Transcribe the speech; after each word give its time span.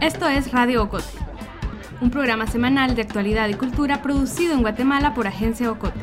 Esto 0.00 0.26
es 0.28 0.50
Radio 0.50 0.82
Ocote, 0.82 1.04
un 2.00 2.10
programa 2.10 2.46
semanal 2.46 2.94
de 2.94 3.02
actualidad 3.02 3.48
y 3.48 3.54
cultura 3.54 4.02
producido 4.02 4.54
en 4.54 4.62
Guatemala 4.62 5.14
por 5.14 5.26
Agencia 5.26 5.70
Ocote. 5.70 6.00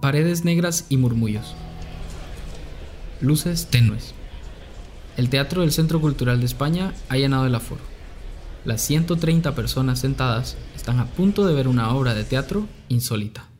Paredes 0.00 0.44
negras 0.44 0.86
y 0.88 0.96
murmullos. 0.96 1.54
Luces 3.20 3.68
tenues. 3.70 4.14
El 5.16 5.28
Teatro 5.28 5.60
del 5.60 5.72
Centro 5.72 6.00
Cultural 6.00 6.40
de 6.40 6.46
España 6.46 6.92
ha 7.08 7.16
llenado 7.16 7.46
el 7.46 7.54
aforo. 7.54 7.80
Las 8.64 8.80
130 8.80 9.54
personas 9.54 9.98
sentadas 9.98 10.56
están 10.74 10.98
a 10.98 11.06
punto 11.06 11.46
de 11.46 11.54
ver 11.54 11.68
una 11.68 11.94
obra 11.94 12.14
de 12.14 12.24
teatro 12.24 12.66
insólita. 12.88 13.53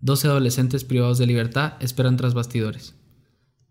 12 0.00 0.28
adolescentes 0.28 0.84
privados 0.84 1.18
de 1.18 1.26
libertad 1.26 1.74
esperan 1.80 2.16
tras 2.16 2.34
bastidores. 2.34 2.94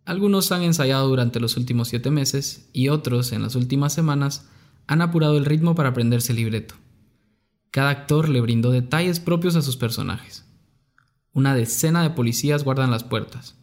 Algunos 0.05 0.51
han 0.51 0.61
ensayado 0.61 1.07
durante 1.07 1.39
los 1.39 1.57
últimos 1.57 1.87
siete 1.87 2.11
meses 2.11 2.69
y 2.73 2.89
otros, 2.89 3.31
en 3.31 3.41
las 3.41 3.55
últimas 3.55 3.93
semanas, 3.93 4.47
han 4.87 5.01
apurado 5.01 5.37
el 5.37 5.45
ritmo 5.45 5.73
para 5.73 5.89
aprenderse 5.89 6.31
el 6.31 6.37
libreto. 6.37 6.75
Cada 7.71 7.89
actor 7.89 8.29
le 8.29 8.39
brindó 8.41 8.71
detalles 8.71 9.19
propios 9.19 9.55
a 9.55 9.61
sus 9.61 9.77
personajes. 9.77 10.45
Una 11.33 11.55
decena 11.55 12.03
de 12.03 12.11
policías 12.11 12.63
guardan 12.63 12.91
las 12.91 13.03
puertas. 13.03 13.55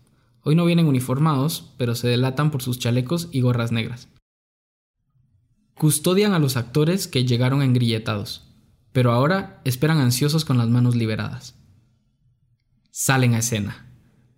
Hoy 0.43 0.57
no 0.57 0.65
vienen 0.65 0.87
uniformados, 0.87 1.73
pero 1.79 1.95
se 1.95 2.09
delatan 2.09 2.51
por 2.51 2.63
sus 2.63 2.79
chalecos 2.79 3.29
y 3.33 3.41
gorras 3.41 3.73
negras. 3.73 4.09
Custodian 5.75 6.35
a 6.35 6.39
los 6.39 6.57
actores 6.57 7.07
que 7.07 7.25
llegaron 7.25 7.63
engrilletados, 7.63 8.53
pero 8.93 9.13
ahora 9.13 9.61
esperan 9.65 9.99
ansiosos 9.99 10.45
con 10.45 10.59
las 10.59 10.69
manos 10.69 10.97
liberadas. 10.97 11.55
Salen 12.95 13.33
a 13.33 13.39
escena. 13.39 13.87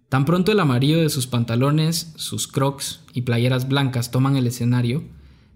Tan 0.09 0.25
pronto 0.25 0.53
el 0.53 0.61
amarillo 0.61 1.01
de 1.01 1.11
sus 1.11 1.27
pantalones, 1.27 2.13
sus 2.15 2.47
crocs 2.47 3.01
y 3.13 3.23
playeras 3.23 3.67
blancas 3.67 4.13
toman 4.13 4.37
el 4.37 4.47
escenario, 4.47 5.03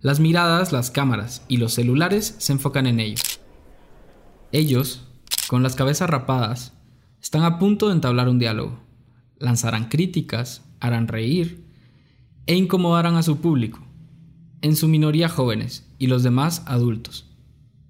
las 0.01 0.19
miradas, 0.19 0.73
las 0.73 0.91
cámaras 0.91 1.45
y 1.47 1.59
los 1.59 1.75
celulares 1.75 2.35
se 2.39 2.55
enfocan 2.55 2.89
en 2.89 2.99
ellos. 2.99 3.39
Ellos, 4.51 5.07
con 5.47 5.63
las 5.63 5.77
cabezas 5.77 6.11
rapadas, 6.11 6.73
están 7.23 7.45
a 7.45 7.61
punto 7.61 7.87
de 7.87 7.95
entablar 7.95 8.29
un 8.29 8.41
diálogo. 8.41 8.81
Lanzarán 9.39 9.89
críticas, 9.89 10.65
harán 10.81 11.07
reír 11.07 11.65
e 12.47 12.57
incomodarán 12.57 13.15
a 13.15 13.23
su 13.23 13.39
público, 13.39 13.79
en 14.61 14.75
su 14.75 14.89
minoría 14.89 15.29
jóvenes 15.29 15.89
y 15.99 16.09
los 16.09 16.25
demás 16.25 16.65
adultos, 16.67 17.31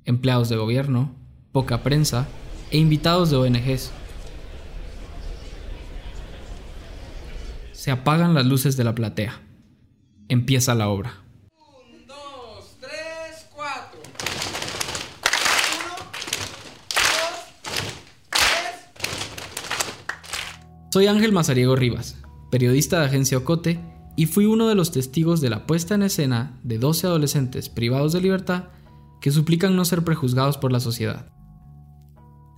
empleados 0.05 0.51
de 0.51 0.57
gobierno, 0.57 1.15
poca 1.51 1.83
prensa 1.83 2.29
e 2.71 2.77
invitados 2.77 3.31
de 3.31 3.37
ONGs. 3.39 3.91
Se 7.79 7.93
apagan 7.93 8.35
las 8.35 8.45
luces 8.45 8.77
de 8.77 8.83
la 8.83 8.93
platea. 8.93 9.41
Empieza 10.27 10.75
la 10.75 10.89
obra. 10.89 11.23
Soy 20.93 21.07
Ángel 21.07 21.31
Mazariego 21.31 21.77
Rivas, 21.77 22.17
periodista 22.51 22.99
de 22.99 23.07
Agencia 23.07 23.39
Ocote, 23.39 23.79
y 24.17 24.27
fui 24.27 24.47
uno 24.47 24.67
de 24.67 24.75
los 24.75 24.91
testigos 24.91 25.41
de 25.41 25.51
la 25.51 25.65
puesta 25.65 25.95
en 25.95 26.03
escena 26.03 26.59
de 26.65 26.79
12 26.79 27.07
adolescentes 27.07 27.69
privados 27.69 28.13
de 28.13 28.21
libertad 28.21 28.65
que 29.21 29.31
suplican 29.31 29.77
no 29.77 29.85
ser 29.85 30.03
prejuzgados 30.03 30.59
por 30.59 30.73
la 30.73 30.81
sociedad. 30.81 31.31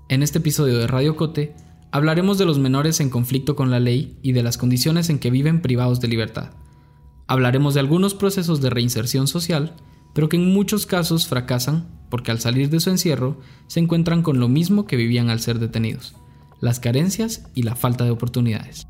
En 0.09 0.23
este 0.23 0.39
episodio 0.39 0.79
de 0.79 0.87
Radio 0.87 1.15
Cote 1.15 1.55
hablaremos 1.93 2.39
de 2.39 2.45
los 2.47 2.59
menores 2.59 3.01
en 3.01 3.11
conflicto 3.11 3.57
con 3.57 3.71
la 3.71 3.81
ley 3.81 4.19
y 4.23 4.33
de 4.33 4.43
las 4.43 4.59
condiciones 4.59 5.11
en 5.11 5.19
que 5.19 5.31
viven 5.31 5.63
privados 5.63 6.01
de 6.01 6.09
libertad. 6.09 6.51
Hablaremos 7.27 7.75
de 7.75 7.81
algunos 7.81 8.15
procesos 8.15 8.61
de 8.61 8.71
reinserción 8.71 9.27
social, 9.27 9.75
pero 10.15 10.29
que 10.29 10.37
en 10.37 10.53
muchos 10.53 10.87
casos 10.87 11.27
fracasan 11.27 11.89
porque 12.09 12.31
al 12.31 12.41
salir 12.41 12.71
de 12.71 12.81
su 12.81 12.91
encierro 12.91 13.39
se 13.69 13.81
encuentran 13.81 14.23
con 14.23 14.41
lo 14.41 14.49
mismo 14.49 14.87
que 14.87 14.97
vivían 14.97 15.31
al 15.31 15.41
ser 15.41 15.59
detenidos, 15.59 16.15
las 16.61 16.81
carencias 16.81 17.49
y 17.55 17.63
la 17.63 17.77
falta 17.77 18.05
de 18.05 18.11
oportunidades. 18.11 18.87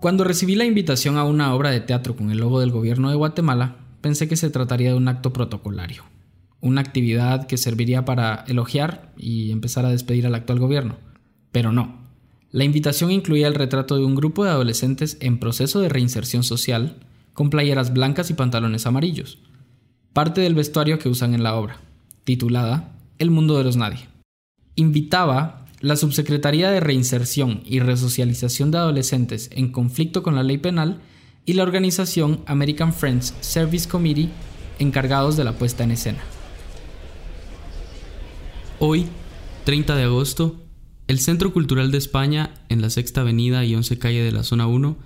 Cuando 0.00 0.24
recibí 0.24 0.54
la 0.54 0.66
invitación 0.66 1.16
a 1.16 1.24
una 1.24 1.54
obra 1.54 1.70
de 1.70 1.80
teatro 1.80 2.14
con 2.14 2.30
el 2.30 2.38
logo 2.38 2.60
del 2.60 2.70
gobierno 2.70 3.08
de 3.08 3.16
Guatemala, 3.16 3.76
pensé 4.02 4.28
que 4.28 4.36
se 4.36 4.50
trataría 4.50 4.90
de 4.90 4.96
un 4.96 5.08
acto 5.08 5.32
protocolario, 5.32 6.02
una 6.64 6.80
actividad 6.80 7.46
que 7.46 7.58
serviría 7.58 8.06
para 8.06 8.42
elogiar 8.48 9.12
y 9.18 9.52
empezar 9.52 9.84
a 9.84 9.90
despedir 9.90 10.26
al 10.26 10.34
actual 10.34 10.58
gobierno. 10.58 10.96
Pero 11.52 11.72
no. 11.72 11.98
La 12.50 12.64
invitación 12.64 13.10
incluía 13.10 13.48
el 13.48 13.54
retrato 13.54 13.96
de 13.96 14.04
un 14.04 14.14
grupo 14.14 14.44
de 14.44 14.50
adolescentes 14.50 15.18
en 15.20 15.38
proceso 15.38 15.80
de 15.80 15.90
reinserción 15.90 16.42
social, 16.42 16.96
con 17.34 17.50
playeras 17.50 17.92
blancas 17.92 18.30
y 18.30 18.34
pantalones 18.34 18.86
amarillos, 18.86 19.38
parte 20.14 20.40
del 20.40 20.54
vestuario 20.54 20.98
que 20.98 21.10
usan 21.10 21.34
en 21.34 21.42
la 21.42 21.54
obra, 21.54 21.80
titulada 22.24 22.96
El 23.18 23.30
mundo 23.30 23.58
de 23.58 23.64
los 23.64 23.76
nadie. 23.76 24.08
Invitaba 24.74 25.66
la 25.80 25.96
Subsecretaría 25.96 26.70
de 26.70 26.80
Reinserción 26.80 27.60
y 27.66 27.80
Resocialización 27.80 28.70
de 28.70 28.78
Adolescentes 28.78 29.50
en 29.52 29.70
conflicto 29.70 30.22
con 30.22 30.34
la 30.34 30.42
ley 30.42 30.56
penal 30.56 31.02
y 31.44 31.52
la 31.52 31.62
organización 31.62 32.40
American 32.46 32.94
Friends 32.94 33.34
Service 33.40 33.86
Committee 33.86 34.30
encargados 34.78 35.36
de 35.36 35.44
la 35.44 35.52
puesta 35.52 35.84
en 35.84 35.90
escena. 35.90 36.24
Hoy, 38.80 39.06
30 39.64 39.94
de 39.94 40.02
agosto, 40.02 40.60
el 41.06 41.20
Centro 41.20 41.52
Cultural 41.52 41.92
de 41.92 41.98
España, 41.98 42.54
en 42.68 42.82
la 42.82 42.90
Sexta 42.90 43.20
Avenida 43.20 43.64
y 43.64 43.74
11 43.74 43.98
Calle 43.98 44.22
de 44.22 44.32
la 44.32 44.42
Zona 44.42 44.66
1, 44.66 44.96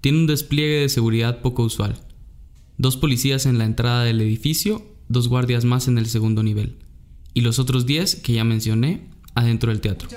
tiene 0.00 0.18
un 0.18 0.26
despliegue 0.28 0.80
de 0.80 0.88
seguridad 0.88 1.40
poco 1.40 1.64
usual. 1.64 1.96
Dos 2.78 2.96
policías 2.96 3.46
en 3.46 3.58
la 3.58 3.64
entrada 3.64 4.04
del 4.04 4.20
edificio, 4.20 4.86
dos 5.08 5.28
guardias 5.28 5.64
más 5.64 5.88
en 5.88 5.98
el 5.98 6.06
segundo 6.06 6.44
nivel, 6.44 6.78
y 7.34 7.40
los 7.40 7.58
otros 7.58 7.84
10 7.84 8.16
que 8.16 8.34
ya 8.34 8.44
mencioné 8.44 9.08
adentro 9.34 9.72
del 9.72 9.80
teatro. 9.80 10.08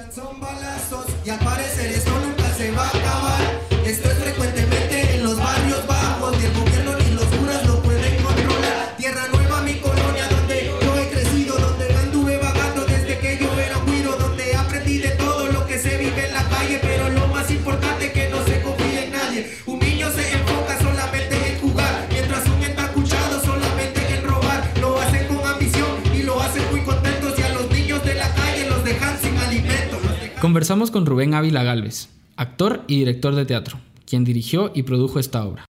Conversamos 30.59 30.91
con 30.91 31.05
Rubén 31.05 31.35
Ávila 31.35 31.63
Galvez, 31.63 32.09
actor 32.35 32.81
y 32.85 32.97
director 32.99 33.33
de 33.33 33.45
teatro, 33.45 33.79
quien 34.05 34.25
dirigió 34.25 34.71
y 34.75 34.83
produjo 34.83 35.17
esta 35.17 35.45
obra. 35.45 35.63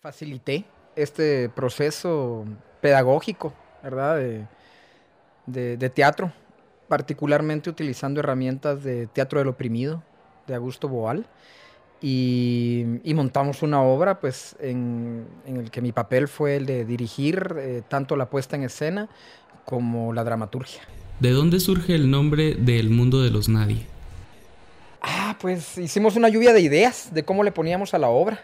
facilité 0.00 0.64
este 0.96 1.48
proceso 1.48 2.44
pedagógico, 2.80 3.54
¿verdad? 3.84 4.16
De, 4.16 4.48
de- 5.46 5.76
de 5.76 5.90
teatro, 5.90 6.32
particularmente 6.88 7.70
utilizando 7.70 8.18
herramientas 8.18 8.82
de 8.82 9.06
teatro 9.06 9.38
del 9.38 9.46
oprimido, 9.46 10.02
de 10.48 10.56
Augusto 10.56 10.88
Boal, 10.88 11.24
y, 12.00 12.84
y 13.04 13.14
montamos 13.14 13.62
una 13.62 13.80
obra, 13.80 14.18
pues, 14.18 14.56
en, 14.58 15.24
en 15.46 15.58
el 15.58 15.70
que 15.70 15.80
mi 15.80 15.92
papel 15.92 16.26
fue 16.26 16.56
el 16.56 16.66
de 16.66 16.84
dirigir 16.84 17.54
eh, 17.58 17.82
tanto 17.88 18.16
la 18.16 18.28
puesta 18.28 18.56
en 18.56 18.64
escena 18.64 19.08
como 19.64 20.12
la 20.12 20.24
dramaturgia. 20.24 20.82
¿De 21.20 21.30
dónde 21.30 21.60
surge 21.60 21.94
el 21.94 22.10
nombre 22.10 22.56
de 22.56 22.80
El 22.80 22.90
mundo 22.90 23.22
de 23.22 23.30
los 23.30 23.48
nadie? 23.48 23.86
Ah, 25.02 25.36
pues 25.40 25.76
hicimos 25.78 26.16
una 26.16 26.28
lluvia 26.28 26.52
de 26.52 26.60
ideas 26.60 27.12
de 27.12 27.24
cómo 27.24 27.42
le 27.42 27.52
poníamos 27.52 27.92
a 27.92 27.98
la 27.98 28.08
obra. 28.08 28.40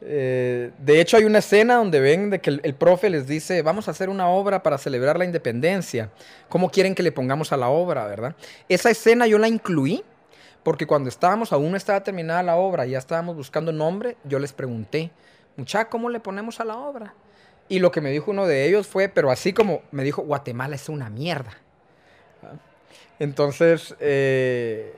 Eh, 0.00 0.70
de 0.78 1.00
hecho, 1.00 1.16
hay 1.16 1.24
una 1.24 1.38
escena 1.38 1.76
donde 1.76 1.98
ven 1.98 2.30
de 2.30 2.40
que 2.40 2.50
el, 2.50 2.60
el 2.62 2.74
profe 2.74 3.10
les 3.10 3.26
dice, 3.26 3.62
vamos 3.62 3.88
a 3.88 3.90
hacer 3.90 4.08
una 4.08 4.28
obra 4.28 4.62
para 4.62 4.78
celebrar 4.78 5.18
la 5.18 5.24
independencia. 5.24 6.10
¿Cómo 6.48 6.70
quieren 6.70 6.94
que 6.94 7.02
le 7.02 7.10
pongamos 7.10 7.52
a 7.52 7.56
la 7.56 7.68
obra, 7.68 8.06
verdad? 8.06 8.36
Esa 8.68 8.90
escena 8.90 9.26
yo 9.26 9.38
la 9.38 9.48
incluí 9.48 10.04
porque 10.64 10.86
cuando 10.86 11.10
estábamos, 11.10 11.52
aún 11.52 11.76
estaba 11.76 12.02
terminada 12.02 12.42
la 12.42 12.56
obra, 12.56 12.86
ya 12.86 12.98
estábamos 12.98 13.36
buscando 13.36 13.70
nombre, 13.70 14.16
yo 14.24 14.38
les 14.38 14.52
pregunté, 14.52 15.10
mucha, 15.56 15.84
¿cómo 15.90 16.08
le 16.08 16.20
ponemos 16.20 16.58
a 16.58 16.64
la 16.64 16.78
obra? 16.78 17.14
Y 17.68 17.78
lo 17.78 17.92
que 17.92 18.00
me 18.00 18.10
dijo 18.10 18.30
uno 18.30 18.46
de 18.46 18.66
ellos 18.66 18.86
fue, 18.86 19.10
pero 19.10 19.30
así 19.30 19.52
como 19.52 19.82
me 19.92 20.02
dijo, 20.02 20.22
Guatemala 20.22 20.74
es 20.74 20.88
una 20.88 21.10
mierda. 21.10 21.52
Entonces, 23.18 23.94
eh, 24.00 24.94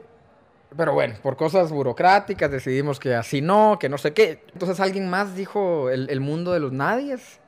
pero 0.75 0.93
bueno, 0.95 1.15
por 1.23 1.37
cosas 1.37 1.71
burocráticas 1.71 2.51
decidimos 2.51 2.99
que 2.99 3.15
así 3.15 3.41
no, 3.41 3.79
que 3.79 3.89
no 3.89 3.99
sé 3.99 4.13
qué. 4.13 4.43
Entonces 4.53 4.81
alguien 4.81 5.09
más 5.09 5.37
dijo 5.37 5.91
el, 5.91 6.21
mundo 6.21 6.53
de 6.53 6.61
los 6.61 6.73
nadies. 6.73 7.41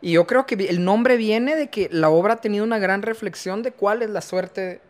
Y 0.00 0.12
yo 0.12 0.26
creo 0.26 0.46
que 0.46 0.54
el 0.54 0.84
nombre 0.84 1.16
viene 1.16 1.56
de 1.56 1.68
que 1.68 1.88
la 1.90 2.10
obra 2.10 2.34
ha 2.34 2.40
tenido 2.40 2.64
una 2.64 2.78
gran 2.78 3.02
reflexión 3.02 3.62
de 3.62 3.72
cuál 3.72 4.02
es 4.02 4.10
la 4.10 4.20
suerte 4.20 4.80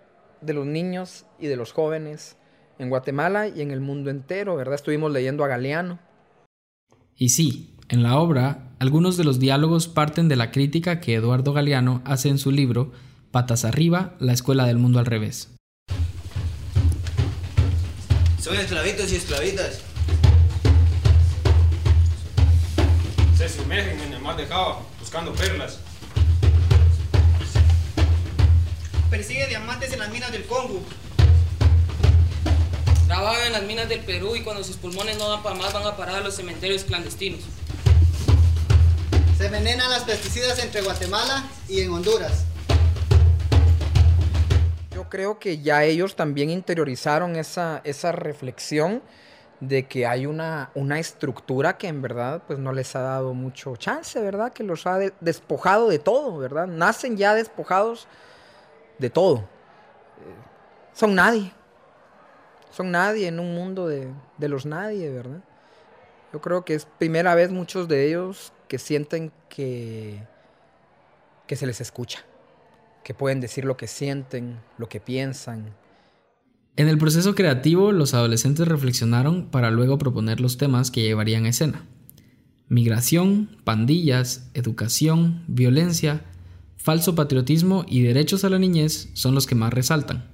de 0.40 0.52
los 0.52 0.66
niños 0.66 1.26
y 1.38 1.46
de 1.46 1.56
los 1.56 1.72
jóvenes 1.72 2.36
en 2.78 2.90
Guatemala 2.90 3.48
y 3.48 3.62
en 3.62 3.70
el 3.70 3.80
mundo 3.80 4.10
entero, 4.10 4.56
¿verdad? 4.56 4.74
Estuvimos 4.74 5.12
leyendo 5.12 5.44
a 5.44 5.48
Galeano. 5.48 5.98
Y 7.14 7.30
sí, 7.30 7.76
en 7.88 8.02
la 8.02 8.18
obra, 8.18 8.72
algunos 8.78 9.16
de 9.16 9.24
los 9.24 9.38
diálogos 9.38 9.88
parten 9.88 10.28
de 10.28 10.36
la 10.36 10.50
crítica 10.50 11.00
que 11.00 11.14
Eduardo 11.14 11.52
Galeano 11.52 12.02
hace 12.04 12.28
en 12.28 12.38
su 12.38 12.50
libro 12.50 12.92
Patas 13.30 13.64
arriba, 13.64 14.14
la 14.18 14.32
escuela 14.32 14.66
del 14.66 14.78
mundo 14.78 14.98
al 14.98 15.06
revés. 15.06 15.55
Son 18.46 18.56
esclavitos 18.56 19.10
y 19.10 19.16
esclavitas. 19.16 19.80
Se 23.36 23.48
sumergen 23.48 24.00
en 24.02 24.12
el 24.12 24.20
mar 24.20 24.36
de 24.36 24.46
Java 24.46 24.82
buscando 25.00 25.32
perlas. 25.32 25.78
Persigue 29.10 29.48
diamantes 29.48 29.92
en 29.94 29.98
las 29.98 30.10
minas 30.10 30.30
del 30.30 30.46
Congo. 30.46 30.80
Trabaja 33.08 33.46
en 33.48 33.52
las 33.52 33.64
minas 33.64 33.88
del 33.88 34.04
Perú 34.04 34.36
y 34.36 34.42
cuando 34.42 34.62
sus 34.62 34.76
pulmones 34.76 35.18
no 35.18 35.28
dan 35.28 35.42
para 35.42 35.56
más 35.56 35.72
van 35.72 35.84
a 35.84 35.96
parar 35.96 36.14
a 36.14 36.20
los 36.20 36.36
cementerios 36.36 36.84
clandestinos. 36.84 37.40
Se 39.36 39.46
envenenan 39.46 39.90
las 39.90 40.04
pesticidas 40.04 40.60
entre 40.60 40.82
Guatemala 40.82 41.50
y 41.68 41.80
en 41.80 41.90
Honduras. 41.90 42.44
Creo 45.08 45.38
que 45.38 45.58
ya 45.58 45.84
ellos 45.84 46.16
también 46.16 46.50
interiorizaron 46.50 47.36
esa, 47.36 47.80
esa 47.84 48.12
reflexión 48.12 49.02
de 49.60 49.86
que 49.86 50.06
hay 50.06 50.26
una, 50.26 50.70
una 50.74 50.98
estructura 50.98 51.78
que 51.78 51.88
en 51.88 52.02
verdad 52.02 52.42
pues 52.46 52.58
no 52.58 52.72
les 52.72 52.94
ha 52.94 53.00
dado 53.00 53.32
mucho 53.32 53.76
chance, 53.76 54.20
¿verdad? 54.20 54.52
Que 54.52 54.62
los 54.64 54.86
ha 54.86 54.98
de- 54.98 55.14
despojado 55.20 55.88
de 55.88 55.98
todo, 55.98 56.36
¿verdad? 56.38 56.66
Nacen 56.66 57.16
ya 57.16 57.34
despojados 57.34 58.06
de 58.98 59.08
todo. 59.08 59.38
Eh, 59.38 59.42
son 60.92 61.14
nadie. 61.14 61.52
Son 62.70 62.90
nadie 62.90 63.28
en 63.28 63.40
un 63.40 63.54
mundo 63.54 63.88
de, 63.88 64.08
de 64.36 64.48
los 64.48 64.66
nadie, 64.66 65.10
¿verdad? 65.10 65.40
Yo 66.32 66.40
creo 66.42 66.64
que 66.64 66.74
es 66.74 66.84
primera 66.98 67.34
vez 67.34 67.50
muchos 67.50 67.88
de 67.88 68.06
ellos 68.06 68.52
que 68.68 68.78
sienten 68.78 69.32
que, 69.48 70.20
que 71.46 71.56
se 71.56 71.66
les 71.66 71.80
escucha, 71.80 72.22
que 73.06 73.14
pueden 73.14 73.40
decir 73.40 73.64
lo 73.64 73.76
que 73.76 73.86
sienten, 73.86 74.58
lo 74.78 74.88
que 74.88 74.98
piensan, 74.98 75.76
En 76.74 76.88
el 76.88 76.98
proceso 76.98 77.36
creativo, 77.36 77.92
los 77.92 78.14
adolescentes 78.14 78.66
reflexionaron 78.66 79.46
para 79.46 79.70
luego 79.70 79.96
proponer 79.96 80.40
los 80.40 80.58
temas 80.58 80.90
que 80.90 81.02
llevarían 81.02 81.44
a 81.44 81.50
escena. 81.50 81.86
Migración, 82.68 83.60
pandillas, 83.62 84.50
educación, 84.54 85.44
violencia, 85.46 86.24
falso 86.76 87.14
patriotismo 87.14 87.84
y 87.86 88.02
derechos 88.02 88.42
a 88.42 88.50
la 88.50 88.58
niñez 88.58 89.08
son 89.14 89.36
los 89.36 89.46
que 89.46 89.54
más 89.54 89.72
resaltan. 89.72 90.28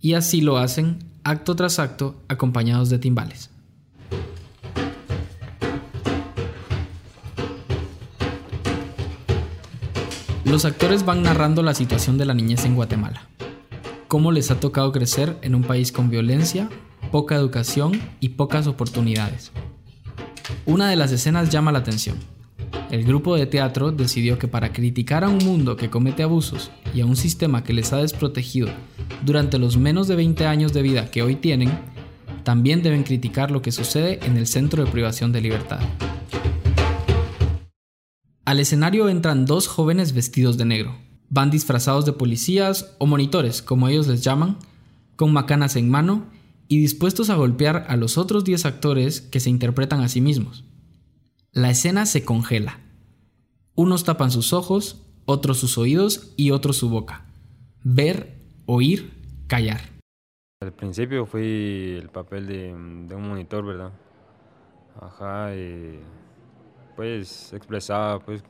Y 0.00 0.14
así 0.14 0.40
lo 0.40 0.58
hacen 0.58 0.98
acto 1.22 1.54
tras 1.54 1.78
acto 1.78 2.20
acompañados 2.26 2.90
de 2.90 2.98
timbales. 2.98 3.50
Los 10.46 10.64
actores 10.64 11.04
van 11.04 11.22
narrando 11.22 11.62
la 11.62 11.74
situación 11.74 12.16
de 12.16 12.24
la 12.24 12.32
niñez 12.32 12.64
en 12.64 12.74
Guatemala 12.74 13.28
cómo 14.08 14.32
les 14.32 14.50
ha 14.50 14.60
tocado 14.60 14.92
crecer 14.92 15.36
en 15.42 15.54
un 15.54 15.62
país 15.62 15.92
con 15.92 16.10
violencia, 16.10 16.68
poca 17.10 17.34
educación 17.34 18.00
y 18.20 18.30
pocas 18.30 18.66
oportunidades. 18.66 19.52
Una 20.64 20.88
de 20.88 20.96
las 20.96 21.12
escenas 21.12 21.50
llama 21.50 21.72
la 21.72 21.80
atención. 21.80 22.16
El 22.90 23.04
grupo 23.04 23.34
de 23.34 23.46
teatro 23.46 23.90
decidió 23.90 24.38
que 24.38 24.48
para 24.48 24.72
criticar 24.72 25.24
a 25.24 25.28
un 25.28 25.38
mundo 25.38 25.76
que 25.76 25.90
comete 25.90 26.22
abusos 26.22 26.70
y 26.94 27.00
a 27.00 27.06
un 27.06 27.16
sistema 27.16 27.64
que 27.64 27.72
les 27.72 27.92
ha 27.92 27.98
desprotegido 27.98 28.68
durante 29.24 29.58
los 29.58 29.76
menos 29.76 30.06
de 30.06 30.16
20 30.16 30.46
años 30.46 30.72
de 30.72 30.82
vida 30.82 31.10
que 31.10 31.22
hoy 31.22 31.34
tienen, 31.34 31.70
también 32.44 32.82
deben 32.82 33.02
criticar 33.02 33.50
lo 33.50 33.60
que 33.60 33.72
sucede 33.72 34.20
en 34.24 34.36
el 34.36 34.46
centro 34.46 34.84
de 34.84 34.90
privación 34.90 35.32
de 35.32 35.40
libertad. 35.40 35.80
Al 38.46 38.60
escenario 38.60 39.10
entran 39.10 39.44
dos 39.44 39.68
jóvenes 39.68 40.14
vestidos 40.14 40.56
de 40.56 40.64
negro, 40.64 40.96
Van 41.28 41.50
disfrazados 41.50 42.06
de 42.06 42.12
policías 42.12 42.94
o 42.98 43.06
monitores, 43.06 43.60
como 43.60 43.88
ellos 43.88 44.06
les 44.06 44.22
llaman, 44.22 44.58
con 45.16 45.32
macanas 45.32 45.74
en 45.74 45.90
mano 45.90 46.26
y 46.68 46.78
dispuestos 46.78 47.30
a 47.30 47.34
golpear 47.34 47.86
a 47.88 47.96
los 47.96 48.16
otros 48.16 48.44
10 48.44 48.64
actores 48.64 49.20
que 49.20 49.40
se 49.40 49.50
interpretan 49.50 50.00
a 50.00 50.08
sí 50.08 50.20
mismos. 50.20 50.64
La 51.52 51.70
escena 51.70 52.06
se 52.06 52.24
congela. 52.24 52.78
Unos 53.74 54.04
tapan 54.04 54.30
sus 54.30 54.52
ojos, 54.52 55.04
otros 55.24 55.58
sus 55.58 55.78
oídos 55.78 56.32
y 56.36 56.52
otros 56.52 56.76
su 56.76 56.88
boca. 56.88 57.26
Ver, 57.82 58.38
oír, 58.66 59.12
callar. 59.48 59.80
Al 60.60 60.72
principio 60.72 61.26
fui 61.26 61.96
el 62.00 62.08
papel 62.08 62.46
de, 62.46 62.72
un 62.72 63.28
monitor, 63.28 63.66
¿verdad? 63.66 63.92
Ajá, 65.00 65.54
y 65.54 65.98
pues 66.96 67.52
expresaba 67.52 68.18
pues 68.18 68.42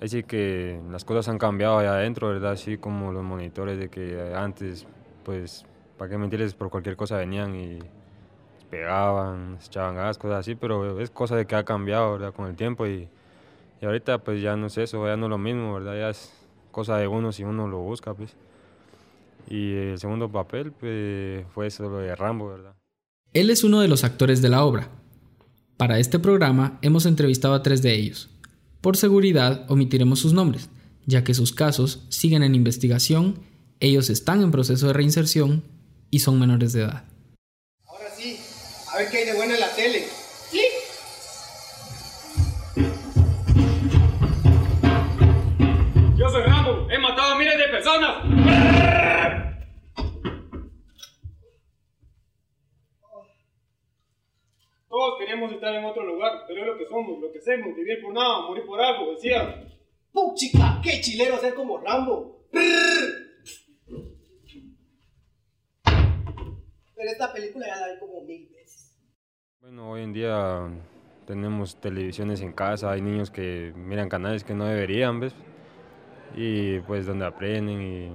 Ahí 0.00 0.08
sí 0.08 0.22
que 0.22 0.80
las 0.90 1.04
cosas 1.04 1.28
han 1.28 1.38
cambiado 1.38 1.78
allá 1.78 1.94
adentro, 1.94 2.28
¿verdad? 2.28 2.52
Así 2.52 2.78
como 2.78 3.10
los 3.12 3.24
monitores 3.24 3.78
de 3.78 3.88
que 3.88 4.32
antes, 4.34 4.86
pues, 5.24 5.64
para 5.96 6.10
qué 6.10 6.18
mentirles, 6.18 6.54
por 6.54 6.70
cualquier 6.70 6.96
cosa 6.96 7.16
venían 7.16 7.56
y 7.56 7.80
pegaban, 8.70 9.58
echaban 9.64 9.96
gas, 9.96 10.16
cosas 10.16 10.40
así, 10.40 10.54
pero 10.54 11.00
es 11.00 11.10
cosa 11.10 11.34
de 11.34 11.46
que 11.46 11.56
ha 11.56 11.64
cambiado, 11.64 12.12
¿verdad? 12.12 12.32
Con 12.32 12.46
el 12.46 12.54
tiempo 12.54 12.86
y, 12.86 13.08
y 13.80 13.86
ahorita 13.86 14.18
pues 14.18 14.40
ya 14.40 14.56
no 14.56 14.66
es 14.66 14.78
eso, 14.78 15.04
ya 15.06 15.16
no 15.16 15.26
es 15.26 15.30
lo 15.30 15.38
mismo, 15.38 15.74
¿verdad? 15.74 15.98
Ya 15.98 16.10
es 16.10 16.32
cosa 16.70 16.96
de 16.98 17.08
uno 17.08 17.32
si 17.32 17.42
uno 17.42 17.66
lo 17.66 17.78
busca, 17.78 18.14
pues. 18.14 18.36
Y 19.48 19.74
el 19.74 19.98
segundo 19.98 20.30
papel, 20.30 20.70
pues, 20.72 21.44
fue 21.54 21.66
eso 21.66 21.88
lo 21.88 21.98
de 21.98 22.14
Rambo, 22.14 22.50
¿verdad? 22.50 22.74
Él 23.32 23.50
es 23.50 23.64
uno 23.64 23.80
de 23.80 23.88
los 23.88 24.04
actores 24.04 24.42
de 24.42 24.48
la 24.48 24.64
obra. 24.64 24.88
Para 25.78 26.00
este 26.00 26.18
programa 26.18 26.76
hemos 26.82 27.06
entrevistado 27.06 27.54
a 27.54 27.62
tres 27.62 27.82
de 27.82 27.94
ellos. 27.94 28.28
Por 28.80 28.96
seguridad 28.96 29.64
omitiremos 29.68 30.18
sus 30.18 30.32
nombres, 30.32 30.70
ya 31.06 31.22
que 31.22 31.34
sus 31.34 31.52
casos 31.52 32.02
siguen 32.08 32.42
en 32.42 32.56
investigación, 32.56 33.38
ellos 33.78 34.10
están 34.10 34.42
en 34.42 34.50
proceso 34.50 34.88
de 34.88 34.92
reinserción 34.92 35.62
y 36.10 36.18
son 36.18 36.40
menores 36.40 36.72
de 36.72 36.80
edad. 36.80 37.04
Ahora 37.86 38.08
sí, 38.18 38.40
a 38.92 38.96
ver 38.98 39.08
qué 39.08 39.18
hay 39.18 39.26
de 39.26 39.34
bueno 39.34 39.54
en 39.54 39.60
la 39.60 39.72
tele. 39.76 40.08
Todos 54.98 55.16
queremos 55.20 55.52
estar 55.52 55.72
en 55.72 55.84
otro 55.84 56.04
lugar, 56.04 56.42
pero 56.48 56.62
es 56.62 56.66
lo 56.66 56.76
que 56.76 56.84
somos, 56.88 57.20
lo 57.20 57.30
que 57.30 57.38
hacemos, 57.38 57.72
vivir 57.76 58.02
por 58.02 58.12
nada, 58.12 58.48
morir 58.48 58.66
por 58.66 58.80
algo, 58.80 59.12
decía. 59.12 59.64
¡Puchica! 60.12 60.80
¡Qué 60.82 61.00
chilero 61.00 61.36
ser 61.36 61.54
como 61.54 61.78
Rambo! 61.78 62.48
Pero 66.96 67.10
esta 67.12 67.32
película 67.32 67.68
ya 67.68 67.76
la 67.76 67.92
vi 67.92 68.00
como 68.00 68.22
mil 68.22 68.48
veces. 68.48 68.98
Bueno, 69.60 69.88
hoy 69.88 70.02
en 70.02 70.12
día 70.12 70.68
tenemos 71.28 71.76
televisiones 71.76 72.40
en 72.40 72.52
casa, 72.52 72.90
hay 72.90 73.00
niños 73.00 73.30
que 73.30 73.72
miran 73.76 74.08
canales 74.08 74.42
que 74.42 74.54
no 74.54 74.64
deberían, 74.64 75.20
¿ves? 75.20 75.36
Y 76.34 76.80
pues 76.80 77.06
donde 77.06 77.24
aprenden 77.24 77.80
y 77.80 78.10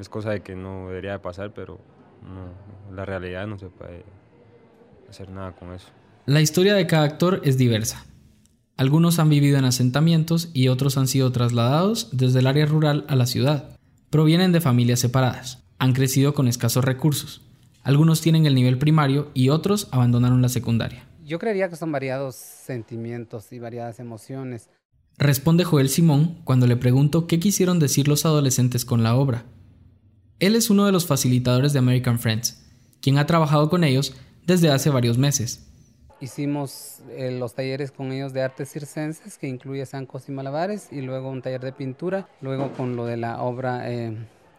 es 0.00 0.08
cosa 0.08 0.30
de 0.30 0.40
que 0.40 0.56
no 0.56 0.88
debería 0.88 1.12
de 1.12 1.18
pasar, 1.18 1.52
pero 1.52 1.78
no, 2.22 2.96
la 2.96 3.04
realidad 3.04 3.46
no 3.46 3.58
se 3.58 3.68
puede 3.68 4.04
hacer 5.06 5.28
nada 5.28 5.52
con 5.52 5.74
eso. 5.74 5.97
La 6.28 6.42
historia 6.42 6.74
de 6.74 6.86
cada 6.86 7.04
actor 7.04 7.40
es 7.42 7.56
diversa. 7.56 8.04
Algunos 8.76 9.18
han 9.18 9.30
vivido 9.30 9.56
en 9.56 9.64
asentamientos 9.64 10.50
y 10.52 10.68
otros 10.68 10.98
han 10.98 11.08
sido 11.08 11.32
trasladados 11.32 12.10
desde 12.12 12.40
el 12.40 12.46
área 12.46 12.66
rural 12.66 13.06
a 13.08 13.16
la 13.16 13.24
ciudad. 13.24 13.78
Provienen 14.10 14.52
de 14.52 14.60
familias 14.60 15.00
separadas, 15.00 15.64
han 15.78 15.94
crecido 15.94 16.34
con 16.34 16.46
escasos 16.46 16.84
recursos. 16.84 17.40
Algunos 17.82 18.20
tienen 18.20 18.44
el 18.44 18.54
nivel 18.54 18.76
primario 18.76 19.30
y 19.32 19.48
otros 19.48 19.88
abandonaron 19.90 20.42
la 20.42 20.50
secundaria. 20.50 21.08
Yo 21.24 21.38
creería 21.38 21.70
que 21.70 21.76
son 21.76 21.92
variados 21.92 22.34
sentimientos 22.36 23.50
y 23.50 23.58
variadas 23.58 23.98
emociones. 23.98 24.68
Responde 25.16 25.64
Joel 25.64 25.88
Simón 25.88 26.42
cuando 26.44 26.66
le 26.66 26.76
pregunto 26.76 27.26
qué 27.26 27.40
quisieron 27.40 27.78
decir 27.78 28.06
los 28.06 28.26
adolescentes 28.26 28.84
con 28.84 29.02
la 29.02 29.14
obra. 29.14 29.46
Él 30.40 30.56
es 30.56 30.68
uno 30.68 30.84
de 30.84 30.92
los 30.92 31.06
facilitadores 31.06 31.72
de 31.72 31.78
American 31.78 32.18
Friends, 32.18 32.66
quien 33.00 33.16
ha 33.16 33.24
trabajado 33.24 33.70
con 33.70 33.82
ellos 33.82 34.14
desde 34.46 34.68
hace 34.70 34.90
varios 34.90 35.16
meses. 35.16 35.67
Hicimos 36.20 37.00
eh, 37.10 37.30
los 37.30 37.54
talleres 37.54 37.92
con 37.92 38.10
ellos 38.10 38.32
de 38.32 38.42
artes 38.42 38.72
circenses, 38.72 39.38
que 39.38 39.46
incluye 39.46 39.86
zancos 39.86 40.28
y 40.28 40.32
malabares, 40.32 40.88
y 40.92 41.00
luego 41.00 41.30
un 41.30 41.42
taller 41.42 41.60
de 41.60 41.72
pintura, 41.72 42.28
luego 42.40 42.72
con 42.72 42.96
lo 42.96 43.06
de 43.06 43.16
la 43.16 43.40
obra, 43.40 43.88
eh, 43.88 44.16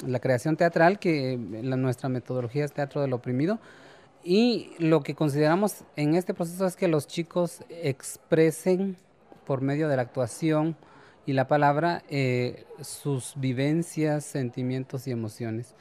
la 0.08 0.20
creación 0.20 0.56
teatral, 0.56 1.00
que 1.00 1.38
la, 1.62 1.76
nuestra 1.76 2.08
metodología 2.08 2.64
es 2.64 2.72
teatro 2.72 3.02
del 3.02 3.12
oprimido. 3.12 3.60
Y 4.24 4.72
lo 4.80 5.02
que 5.02 5.16
consideramos 5.16 5.84
en 5.98 6.16
este 6.16 6.34
proceso 6.34 6.66
es 6.66 6.78
que 6.78 6.88
los 6.88 7.08
chicos 7.08 7.62
expresen 7.70 8.96
por 9.46 9.62
medio 9.62 9.90
de 9.90 9.98
la 9.98 10.04
actuación 10.04 10.78
y 11.26 11.34
la 11.34 11.48
palabra 11.48 12.04
eh, 12.10 12.66
sus 12.82 13.34
vivencias, 13.36 14.24
sentimientos 14.24 15.08
y 15.08 15.12
emociones, 15.12 15.76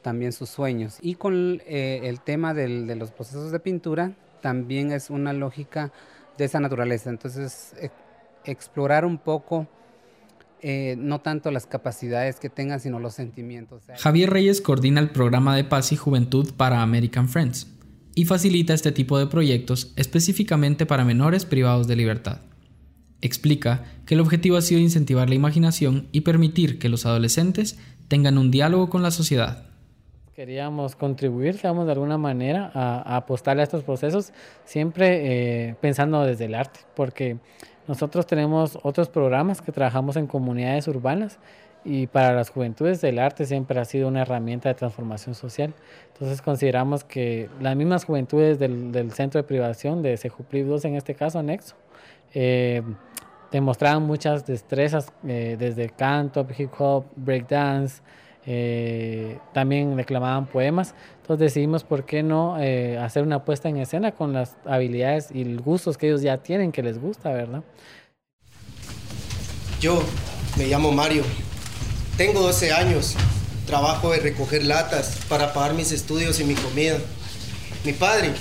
también 0.00 0.32
sus 0.32 0.48
sueños. 0.48 0.98
Y 1.02 1.16
con 1.16 1.60
eh, 1.66 2.00
el 2.04 2.20
tema 2.20 2.54
del, 2.54 2.86
de 2.86 2.96
los 2.96 3.10
procesos 3.10 3.52
de 3.52 3.60
pintura, 3.60 4.12
también 4.40 4.92
es 4.92 5.10
una 5.10 5.32
lógica 5.32 5.92
de 6.36 6.44
esa 6.44 6.60
naturaleza. 6.60 7.10
Entonces, 7.10 7.74
e, 7.80 7.90
explorar 8.44 9.04
un 9.04 9.18
poco 9.18 9.68
eh, 10.60 10.96
no 10.98 11.20
tanto 11.20 11.50
las 11.50 11.66
capacidades 11.66 12.40
que 12.40 12.48
tengan, 12.48 12.80
sino 12.80 12.98
los 12.98 13.14
sentimientos. 13.14 13.84
Javier 13.96 14.30
Reyes 14.30 14.60
coordina 14.60 15.00
el 15.00 15.10
programa 15.10 15.54
de 15.54 15.64
paz 15.64 15.92
y 15.92 15.96
juventud 15.96 16.52
para 16.56 16.82
American 16.82 17.28
Friends 17.28 17.68
y 18.16 18.24
facilita 18.24 18.74
este 18.74 18.90
tipo 18.90 19.18
de 19.18 19.28
proyectos 19.28 19.92
específicamente 19.94 20.86
para 20.86 21.04
menores 21.04 21.44
privados 21.44 21.86
de 21.86 21.94
libertad. 21.94 22.40
Explica 23.20 23.84
que 24.06 24.14
el 24.14 24.20
objetivo 24.20 24.56
ha 24.56 24.62
sido 24.62 24.80
incentivar 24.80 25.28
la 25.28 25.36
imaginación 25.36 26.08
y 26.10 26.22
permitir 26.22 26.80
que 26.80 26.88
los 26.88 27.06
adolescentes 27.06 27.78
tengan 28.08 28.36
un 28.36 28.50
diálogo 28.50 28.90
con 28.90 29.02
la 29.02 29.12
sociedad. 29.12 29.67
Queríamos 30.38 30.94
contribuir, 30.94 31.56
digamos, 31.56 31.86
de 31.86 31.90
alguna 31.90 32.16
manera 32.16 32.70
a, 32.72 33.16
apostarle 33.16 33.62
a 33.62 33.64
estos 33.64 33.82
procesos, 33.82 34.32
siempre 34.64 35.66
eh, 35.70 35.74
pensando 35.80 36.22
desde 36.22 36.44
el 36.44 36.54
arte, 36.54 36.78
porque 36.94 37.38
nosotros 37.88 38.24
tenemos 38.24 38.78
otros 38.84 39.08
programas 39.08 39.60
que 39.60 39.72
trabajamos 39.72 40.14
en 40.14 40.28
comunidades 40.28 40.86
urbanas 40.86 41.40
y 41.84 42.06
para 42.06 42.34
las 42.34 42.50
juventudes 42.50 43.02
el 43.02 43.18
arte 43.18 43.46
siempre 43.46 43.80
ha 43.80 43.84
sido 43.84 44.06
una 44.06 44.22
herramienta 44.22 44.68
de 44.68 44.76
transformación 44.76 45.34
social. 45.34 45.74
Entonces 46.12 46.40
consideramos 46.40 47.02
que 47.02 47.50
las 47.60 47.74
mismas 47.74 48.04
juventudes 48.04 48.60
del, 48.60 49.10
centro 49.10 49.42
de 49.42 49.42
privación, 49.42 50.02
de 50.02 50.16
Sejuplip 50.16 50.68
2 50.68 50.84
en 50.84 50.94
este 50.94 51.16
caso, 51.16 51.40
anexo, 51.40 51.74
eh, 52.32 52.84
muchas 54.00 54.46
destrezas 54.46 55.12
eh, 55.26 55.56
desde 55.58 55.90
canto, 55.90 56.46
hip 56.56 56.70
hop, 56.78 57.06
breakdance, 57.16 58.02
eh, 58.46 59.38
también 59.52 59.96
declamaban 59.96 60.46
poemas. 60.46 60.94
Entonces 61.20 61.52
decidimos 61.52 61.84
por 61.84 62.04
qué 62.06 62.22
no 62.22 62.58
eh, 62.58 62.98
hacer 62.98 63.22
una 63.22 63.44
puesta 63.44 63.68
en 63.68 63.76
escena 63.76 64.12
con 64.12 64.32
las 64.32 64.56
habilidades 64.64 65.28
y 65.32 65.44
gustos 65.56 65.98
que 65.98 66.08
ellos 66.08 66.22
ya 66.22 66.38
tienen, 66.38 66.72
que 66.72 66.82
les 66.82 66.98
gusta, 66.98 67.30
¿verdad? 67.30 67.62
Yo 69.80 70.02
me 70.56 70.66
llamo 70.66 70.90
Mario, 70.92 71.22
tengo 72.16 72.40
12 72.40 72.72
años, 72.72 73.14
trabajo 73.66 74.10
de 74.10 74.20
recoger 74.20 74.64
latas 74.64 75.18
para 75.28 75.52
pagar 75.52 75.74
mis 75.74 75.92
estudios 75.92 76.40
y 76.40 76.44
mi 76.44 76.54
comida. 76.54 76.96
Mi 77.84 77.92
padre, 77.92 78.32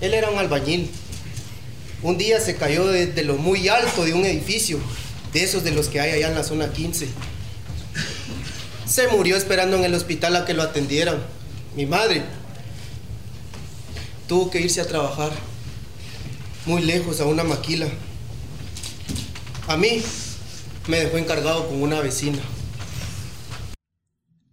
él 0.00 0.14
era 0.14 0.30
un 0.30 0.38
albañil. 0.38 0.90
Un 2.02 2.16
día 2.16 2.38
se 2.38 2.56
cayó 2.56 2.86
desde 2.86 3.24
lo 3.24 3.38
muy 3.38 3.68
alto 3.68 4.04
de 4.04 4.14
un 4.14 4.24
edificio, 4.24 4.78
de 5.32 5.42
esos 5.42 5.64
de 5.64 5.72
los 5.72 5.88
que 5.88 6.00
hay 6.00 6.12
allá 6.12 6.28
en 6.28 6.34
la 6.36 6.44
zona 6.44 6.70
15 6.72 7.08
se 8.88 9.06
murió 9.08 9.36
esperando 9.36 9.76
en 9.76 9.84
el 9.84 9.94
hospital 9.94 10.34
a 10.36 10.44
que 10.46 10.54
lo 10.54 10.62
atendieran. 10.62 11.18
Mi 11.76 11.84
madre 11.84 12.22
tuvo 14.26 14.50
que 14.50 14.60
irse 14.60 14.80
a 14.80 14.86
trabajar 14.86 15.30
muy 16.64 16.82
lejos 16.82 17.20
a 17.20 17.26
una 17.26 17.44
maquila. 17.44 17.86
A 19.68 19.76
mí 19.76 20.02
me 20.88 21.00
dejó 21.00 21.18
encargado 21.18 21.68
con 21.68 21.82
una 21.82 22.00
vecina. 22.00 22.38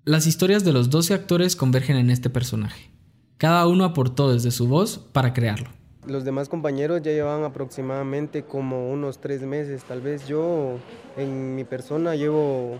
Las 0.04 0.28
historias 0.28 0.66
de 0.66 0.74
los 0.74 0.90
12 0.90 1.14
actores 1.14 1.56
convergen 1.56 1.96
en 1.96 2.10
este 2.10 2.30
personaje. 2.30 2.92
Cada 3.38 3.66
uno 3.68 3.86
aportó 3.86 4.32
desde 4.34 4.52
su 4.52 4.68
voz 4.68 5.00
para 5.14 5.34
crearlo. 5.34 5.70
Los 6.06 6.26
demás 6.26 6.50
compañeros 6.50 7.02
ya 7.02 7.12
llevan 7.12 7.44
aproximadamente 7.44 8.44
como 8.44 8.92
unos 8.92 9.20
tres 9.20 9.42
meses, 9.42 9.84
tal 9.86 10.02
vez 10.02 10.28
yo 10.28 10.78
en 11.18 11.56
mi 11.56 11.64
persona 11.64 12.16
llevo 12.16 12.80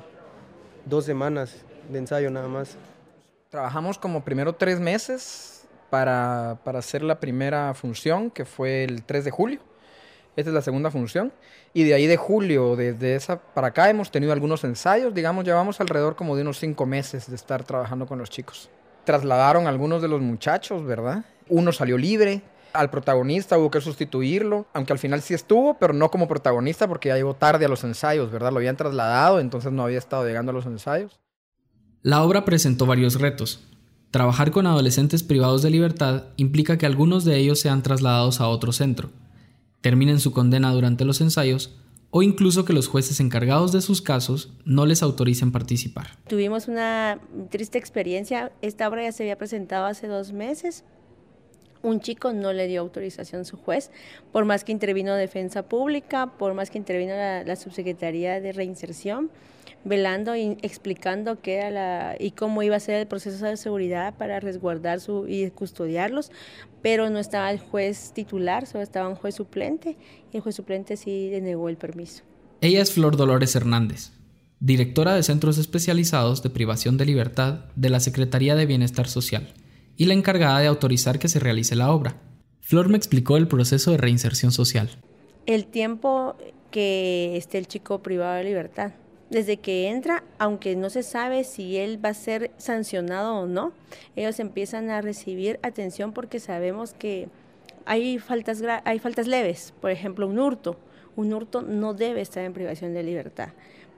dos 0.86 1.06
semanas 1.06 1.56
de 1.90 2.00
ensayo 2.00 2.30
nada 2.32 2.48
más. 2.48 2.78
Trabajamos 3.50 3.98
como 3.98 4.24
primero 4.24 4.54
tres 4.54 4.80
meses 4.80 5.66
para, 5.90 6.60
para 6.64 6.80
hacer 6.80 7.04
la 7.04 7.20
primera 7.20 7.74
función, 7.74 8.30
que 8.32 8.46
fue 8.46 8.84
el 8.84 9.04
3 9.04 9.26
de 9.26 9.32
julio. 9.32 9.60
Esta 10.36 10.50
es 10.50 10.54
la 10.54 10.62
segunda 10.62 10.92
función. 10.92 11.32
Y 11.74 11.84
de 11.84 11.94
ahí 11.94 12.08
de 12.08 12.18
julio, 12.18 12.76
desde 12.76 13.16
esa 13.16 13.40
para 13.40 13.68
acá, 13.68 13.90
hemos 13.90 14.12
tenido 14.12 14.34
algunos 14.34 14.64
ensayos. 14.64 15.14
Digamos, 15.14 15.46
llevamos 15.46 15.80
alrededor 15.80 16.16
como 16.16 16.36
de 16.36 16.42
unos 16.42 16.60
cinco 16.60 16.86
meses 16.86 17.30
de 17.30 17.36
estar 17.36 17.64
trabajando 17.64 18.06
con 18.06 18.18
los 18.20 18.30
chicos. 18.30 18.70
Trasladaron 19.06 19.68
algunos 19.68 20.02
de 20.02 20.08
los 20.08 20.22
muchachos, 20.22 20.84
¿verdad? 20.84 21.24
Uno 21.48 21.72
salió 21.72 21.98
libre. 21.98 22.42
Al 22.76 22.90
protagonista 22.90 23.58
hubo 23.58 23.72
que 23.72 23.82
sustituirlo, 23.82 24.66
aunque 24.74 24.94
al 24.94 25.00
final 25.00 25.22
sí 25.22 25.34
estuvo, 25.34 25.78
pero 25.78 25.94
no 25.94 26.12
como 26.12 26.28
protagonista 26.28 26.88
porque 26.88 27.10
ya 27.10 27.16
llegó 27.16 27.34
tarde 27.34 27.66
a 27.66 27.70
los 27.70 27.84
ensayos, 27.84 28.32
¿verdad? 28.32 28.52
Lo 28.52 28.58
habían 28.58 28.78
trasladado, 28.78 29.40
entonces 29.40 29.72
no 29.72 29.84
había 29.84 29.98
estado 29.98 30.26
llegando 30.26 30.52
a 30.52 30.54
los 30.54 30.66
ensayos. 30.66 31.20
La 32.02 32.24
obra 32.24 32.46
presentó 32.46 32.86
varios 32.86 33.20
retos. 33.20 33.64
Trabajar 34.12 34.52
con 34.52 34.68
adolescentes 34.68 35.24
privados 35.24 35.62
de 35.62 35.72
libertad 35.72 36.26
implica 36.38 36.78
que 36.78 36.86
algunos 36.86 37.26
de 37.26 37.38
ellos 37.38 37.60
sean 37.60 37.82
trasladados 37.82 38.40
a 38.40 38.48
otro 38.48 38.72
centro, 38.72 39.10
terminen 39.82 40.20
su 40.20 40.32
condena 40.32 40.72
durante 40.72 41.04
los 41.04 41.20
ensayos 41.22 41.76
o 42.18 42.24
incluso 42.24 42.64
que 42.64 42.72
los 42.72 42.88
jueces 42.88 43.20
encargados 43.20 43.74
de 43.74 43.82
sus 43.82 44.02
casos 44.02 44.54
no 44.64 44.86
les 44.86 45.04
autoricen 45.04 45.52
participar. 45.52 46.18
Tuvimos 46.30 46.70
una 46.70 47.20
triste 47.50 47.78
experiencia. 47.78 48.54
Esta 48.62 48.88
obra 48.88 49.04
ya 49.04 49.12
se 49.12 49.24
había 49.24 49.38
presentado 49.38 49.86
hace 49.86 50.08
dos 50.08 50.32
meses 50.32 50.86
un 51.86 52.00
chico 52.00 52.34
no 52.34 52.52
le 52.52 52.68
dio 52.68 52.82
autorización 52.82 53.42
a 53.42 53.46
su 53.46 53.58
juez, 53.58 53.92
por 54.32 54.44
más 54.44 54.64
que 54.64 54.72
intervino 54.72 55.14
Defensa 55.14 55.64
Pública, 55.64 56.34
por 56.38 56.54
más 56.54 56.72
que 56.72 56.78
intervino 56.78 57.14
la, 57.14 57.56
Subsecretaría 57.56 58.42
de 58.42 58.52
Reinserción, 58.52 59.30
velando 59.84 60.36
y 60.36 60.58
explicando 60.64 61.40
qué 61.42 61.58
era 61.58 61.70
la, 61.70 62.16
y 62.20 62.32
cómo 62.32 62.64
iba 62.64 62.76
a 62.76 62.80
ser 62.80 62.96
el 62.96 63.08
proceso 63.08 63.46
de 63.46 63.56
seguridad 63.56 64.16
para 64.16 64.40
resguardar 64.40 65.00
su, 65.00 65.28
y 65.28 65.50
custodiarlos, 65.52 66.32
pero 66.82 67.10
no 67.10 67.20
estaba 67.20 67.52
el 67.52 67.60
juez 67.60 68.12
titular, 68.14 68.66
solo 68.66 68.84
estaba 68.84 69.08
un 69.08 69.16
juez 69.16 69.36
suplente, 69.36 69.96
y 70.34 70.38
el 70.38 70.42
juez 70.42 70.56
suplente 70.56 70.98
sí 70.98 71.30
denegó 71.30 71.70
el 71.70 71.78
permiso. 71.78 72.24
Ella 72.62 72.82
es 72.82 72.92
Flor 72.92 73.16
Dolores 73.16 73.56
Hernández, 73.56 74.12
directora 74.60 75.14
de 75.14 75.22
Centros 75.22 75.60
Especializados 75.60 76.42
de 76.42 76.50
Privación 76.50 76.98
de 76.98 77.06
Libertad 77.06 77.66
de 77.76 77.92
la 77.92 78.00
Secretaría 78.00 78.56
de 78.56 78.66
Bienestar 78.66 79.08
Social 79.08 79.54
y 79.98 80.06
la 80.06 80.14
encargada 80.14 80.60
de 80.60 80.68
autorizar 80.68 81.20
que 81.20 81.28
se 81.28 81.40
realice 81.40 81.76
la 81.76 81.92
obra. 81.92 82.16
Flor 82.62 82.90
me 82.90 82.98
explicó 82.98 83.38
el 83.38 83.48
proceso 83.48 83.92
de 83.92 83.98
reinserción 83.98 84.52
social. 84.52 84.90
El 85.46 85.66
tiempo 85.66 86.36
que 86.72 87.38
esté 87.38 87.58
el 87.58 87.68
chico 87.68 88.00
privado 88.00 88.36
de 88.36 88.44
libertad. 88.44 88.94
Desde 89.30 89.58
que 89.58 89.90
entra, 89.90 90.24
aunque 90.38 90.76
no 90.76 90.90
se 90.90 91.04
sabe 91.04 91.44
si 91.44 91.78
él 91.78 92.04
va 92.04 92.10
a 92.10 92.14
ser 92.14 92.52
sancionado 92.58 93.36
o 93.36 93.48
no, 93.48 93.72
ellos 94.16 94.40
empiezan 94.40 94.90
a 94.90 95.02
recibir 95.02 95.60
atención 95.64 96.14
porque 96.14 96.40
sabemos 96.40 96.94
que 96.94 97.28
hay 97.86 98.20
faltas, 98.20 98.62
hay 98.84 99.00
faltas 99.00 99.28
leves. 99.28 99.74
Por 99.82 99.92
ejemplo, 99.92 100.28
un 100.28 100.40
hurto. 100.40 100.78
Un 101.16 101.34
hurto 101.34 101.62
no 101.62 101.94
debe 101.94 102.22
estar 102.22 102.44
en 102.44 102.54
privación 102.54 102.94
de 102.94 103.04
libertad 103.04 103.50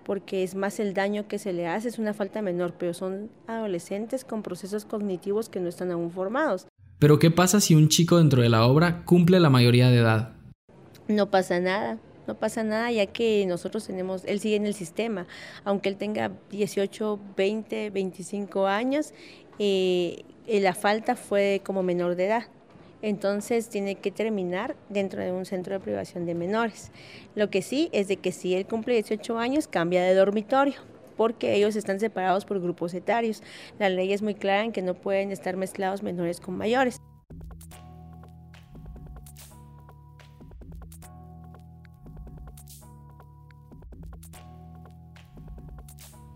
porque 0.08 0.42
es 0.42 0.56
más 0.56 0.80
el 0.80 0.94
daño 0.94 1.28
que 1.28 1.38
se 1.38 1.52
le 1.52 1.68
hace, 1.68 1.90
es 1.90 2.00
una 2.00 2.14
falta 2.14 2.42
menor, 2.42 2.74
pero 2.80 2.94
son 2.94 3.30
adolescentes 3.46 4.24
con 4.24 4.42
procesos 4.42 4.86
cognitivos 4.86 5.50
que 5.50 5.60
no 5.60 5.68
están 5.68 5.92
aún 5.92 6.12
formados. 6.12 6.66
Pero 6.98 7.20
¿qué 7.20 7.30
pasa 7.30 7.60
si 7.60 7.76
un 7.76 7.90
chico 7.90 8.18
dentro 8.18 8.42
de 8.42 8.48
la 8.48 8.66
obra 8.66 9.04
cumple 9.04 9.42
la 9.42 9.50
mayoría 9.50 9.90
de 9.90 9.98
edad? 9.98 10.32
No 11.10 11.30
pasa 11.30 11.60
nada, 11.60 11.98
no 12.26 12.36
pasa 12.36 12.64
nada 12.64 12.90
ya 12.90 13.08
que 13.08 13.46
nosotros 13.48 13.86
tenemos, 13.86 14.24
él 14.24 14.40
sigue 14.40 14.56
en 14.56 14.66
el 14.66 14.74
sistema, 14.74 15.28
aunque 15.66 15.90
él 15.90 15.98
tenga 15.98 16.32
18, 16.52 17.20
20, 17.36 17.90
25 17.90 18.66
años, 18.66 19.14
eh, 19.60 20.24
la 20.48 20.74
falta 20.74 21.18
fue 21.18 21.62
como 21.66 21.84
menor 21.84 22.16
de 22.16 22.28
edad 22.28 22.44
entonces 23.02 23.70
tiene 23.70 23.96
que 23.96 24.12
terminar 24.12 24.76
dentro 24.90 25.22
de 25.22 25.32
un 25.32 25.46
centro 25.46 25.74
de 25.74 25.80
privación 25.80 26.26
de 26.26 26.36
menores. 26.36 26.92
Lo 27.36 27.50
que 27.50 27.62
sí 27.62 27.90
es 27.92 28.08
de 28.08 28.18
que 28.18 28.32
si 28.32 28.56
él 28.56 28.66
cumple 28.66 28.94
18 28.94 29.38
años, 29.38 29.68
cambia 29.68 30.04
de 30.04 30.16
dormitorio 30.16 30.76
porque 31.18 31.56
ellos 31.56 31.76
están 31.76 32.00
separados 32.00 32.46
por 32.46 32.62
grupos 32.62 32.94
etarios. 32.94 33.42
La 33.80 33.90
ley 33.90 34.14
es 34.14 34.22
muy 34.22 34.36
clara 34.36 34.64
en 34.64 34.72
que 34.72 34.84
no 34.84 34.94
pueden 34.94 35.32
estar 35.32 35.58
mezclados 35.58 36.04
menores 36.04 36.40
con 36.40 36.56
mayores. 36.56 37.02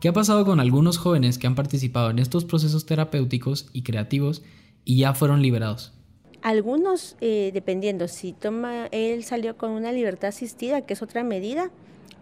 ¿Qué 0.01 0.07
ha 0.07 0.13
pasado 0.13 0.43
con 0.45 0.59
algunos 0.59 0.97
jóvenes 0.97 1.37
que 1.37 1.45
han 1.45 1.53
participado 1.53 2.09
en 2.09 2.17
estos 2.17 2.43
procesos 2.43 2.87
terapéuticos 2.87 3.69
y 3.71 3.83
creativos 3.83 4.41
y 4.83 4.97
ya 4.97 5.13
fueron 5.13 5.43
liberados? 5.43 5.93
Algunos, 6.41 7.17
eh, 7.21 7.51
dependiendo, 7.53 8.07
si 8.07 8.33
toma, 8.33 8.87
él 8.91 9.23
salió 9.23 9.57
con 9.57 9.71
una 9.71 9.91
libertad 9.91 10.29
asistida, 10.29 10.81
que 10.81 10.93
es 10.93 11.03
otra 11.03 11.23
medida, 11.23 11.69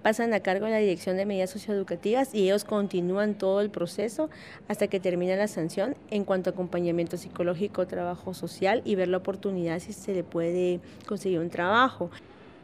pasan 0.04 0.34
a 0.34 0.42
cargo 0.42 0.66
de 0.66 0.72
la 0.72 0.78
Dirección 0.78 1.16
de 1.16 1.26
Medidas 1.26 1.52
Socioeducativas 1.52 2.34
y 2.36 2.44
ellos 2.44 2.66
continúan 2.66 3.36
todo 3.36 3.62
el 3.62 3.70
proceso 3.70 4.30
hasta 4.68 4.88
que 4.88 5.00
termina 5.00 5.36
la 5.36 5.48
sanción 5.48 5.96
en 6.10 6.26
cuanto 6.26 6.50
a 6.50 6.54
acompañamiento 6.54 7.16
psicológico, 7.16 7.88
trabajo 7.88 8.34
social 8.34 8.82
y 8.84 8.96
ver 8.96 9.08
la 9.08 9.18
oportunidad 9.18 9.80
si 9.80 9.94
se 9.94 10.14
le 10.14 10.24
puede 10.24 10.82
conseguir 11.06 11.40
un 11.40 11.50
trabajo. 11.50 12.10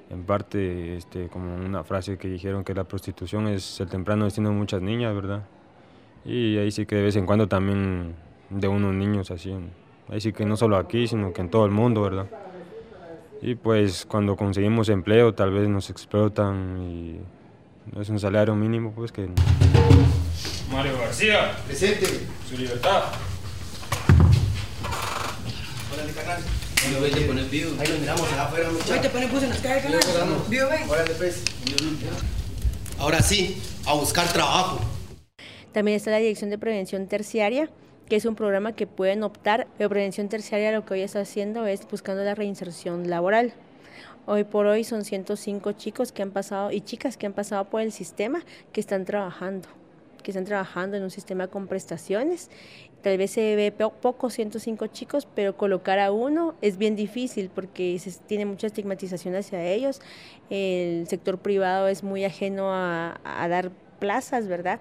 en 0.10 0.24
parte 0.24 0.98
este, 0.98 1.30
como 1.30 1.56
una 1.56 1.84
frase 1.84 2.18
que 2.18 2.28
dijeron 2.28 2.64
que 2.64 2.74
la 2.74 2.84
prostitución 2.84 3.48
es 3.48 3.80
el 3.80 3.88
temprano 3.88 4.26
destino 4.26 4.50
de 4.50 4.56
muchas 4.56 4.82
niñas, 4.82 5.16
¿verdad? 5.16 5.44
Y 6.26 6.58
ahí 6.58 6.72
sí 6.72 6.86
que 6.86 6.96
de 6.96 7.04
vez 7.04 7.16
en 7.16 7.26
cuando 7.26 7.48
también 7.48 8.14
de 8.50 8.68
unos 8.68 8.94
niños 8.94 9.32
así, 9.32 9.54
ahí 10.10 10.22
sí 10.22 10.34
que 10.34 10.46
no 10.46 10.58
solo 10.58 10.78
aquí, 10.78 11.08
sino 11.08 11.34
que 11.34 11.42
en 11.42 11.50
todo 11.50 11.66
el 11.66 11.72
mundo, 11.72 12.02
¿verdad? 12.02 12.28
Y 13.42 13.56
pues 13.56 14.06
cuando 14.06 14.36
conseguimos 14.36 14.90
empleo 14.90 15.34
tal 15.34 15.52
vez 15.52 15.68
nos 15.68 15.90
explotan 15.90 16.82
y 16.82 17.20
no 17.94 18.02
es 18.02 18.10
un 18.10 18.20
salario 18.20 18.56
mínimo, 18.56 18.92
pues 18.92 19.12
que... 19.12 19.30
Mario 20.72 20.98
García. 20.98 21.56
Presente. 21.68 22.08
Su 22.50 22.58
libertad. 22.58 23.04
Órale, 25.94 26.12
carnal. 26.12 26.42
Bueno, 26.84 27.02
vete 27.02 27.24
a 27.24 27.28
poner 27.28 27.46
vivo. 27.46 27.72
Ahí 27.80 27.88
lo 27.88 27.98
miramos 28.00 28.34
allá 28.34 28.46
afuera, 28.46 28.70
muchachos. 28.70 28.92
Ahí 28.92 29.02
te 29.02 29.10
ponen 29.10 29.30
puse 29.30 29.46
en 29.46 29.52
las 29.52 29.60
calles, 29.60 30.06
carnal. 30.06 30.38
Vivo, 30.50 30.68
ven. 30.70 30.90
Órale, 30.90 31.14
pues. 31.14 31.44
Ahora 33.00 33.22
sí, 33.22 33.62
a 33.86 33.94
buscar 33.94 34.28
trabajo. 34.32 34.80
También 35.72 35.98
está 35.98 36.12
la 36.12 36.18
Dirección 36.18 36.50
de 36.50 36.58
Prevención 36.58 37.08
Terciaria, 37.08 37.70
que 38.10 38.16
es 38.16 38.26
un 38.26 38.36
programa 38.36 38.74
que 38.74 38.88
pueden 38.88 39.24
optar, 39.24 39.68
pero 39.78 39.90
Prevención 39.90 40.30
Terciaria 40.30 40.72
lo 40.72 40.86
que 40.86 40.94
hoy 40.96 41.02
está 41.02 41.22
haciendo 41.22 41.66
es 41.66 41.88
buscando 41.90 42.24
la 42.24 42.36
reinserción 42.36 43.10
laboral. 43.10 43.54
Hoy 44.28 44.44
por 44.44 44.66
hoy 44.68 44.84
son 44.84 45.06
105 45.06 45.72
chicos 45.74 46.12
que 46.12 46.22
han 46.22 46.32
pasado 46.32 46.72
y 46.72 46.82
chicas 46.82 47.18
que 47.18 47.26
han 47.26 47.34
pasado 47.34 47.66
por 47.66 47.82
el 47.82 47.92
sistema 47.92 48.44
que 48.74 48.80
están 48.82 49.06
trabajando, 49.06 49.68
que 50.24 50.32
están 50.32 50.46
trabajando 50.46 50.98
en 50.98 51.04
un 51.04 51.12
sistema 51.12 51.48
con 51.48 51.68
prestaciones. 51.68 52.50
Tal 53.02 53.18
vez 53.20 53.32
se 53.32 53.56
ve 53.56 53.72
po- 53.72 53.92
poco 53.92 54.32
105 54.32 54.88
chicos, 54.88 55.28
pero 55.36 55.56
colocar 55.56 56.00
a 56.00 56.12
uno 56.12 56.56
es 56.62 56.78
bien 56.78 56.96
difícil 56.96 57.52
porque 57.54 57.98
se 58.00 58.12
tiene 58.26 58.46
mucha 58.46 58.66
estigmatización 58.66 59.36
hacia 59.36 59.64
ellos. 59.64 60.02
El 60.50 61.08
sector 61.08 61.38
privado 61.38 61.88
es 61.88 62.04
muy 62.04 62.24
ajeno 62.26 62.72
a 62.74 63.48
dar 63.48 63.70
plazas, 64.00 64.48
¿verdad? 64.48 64.80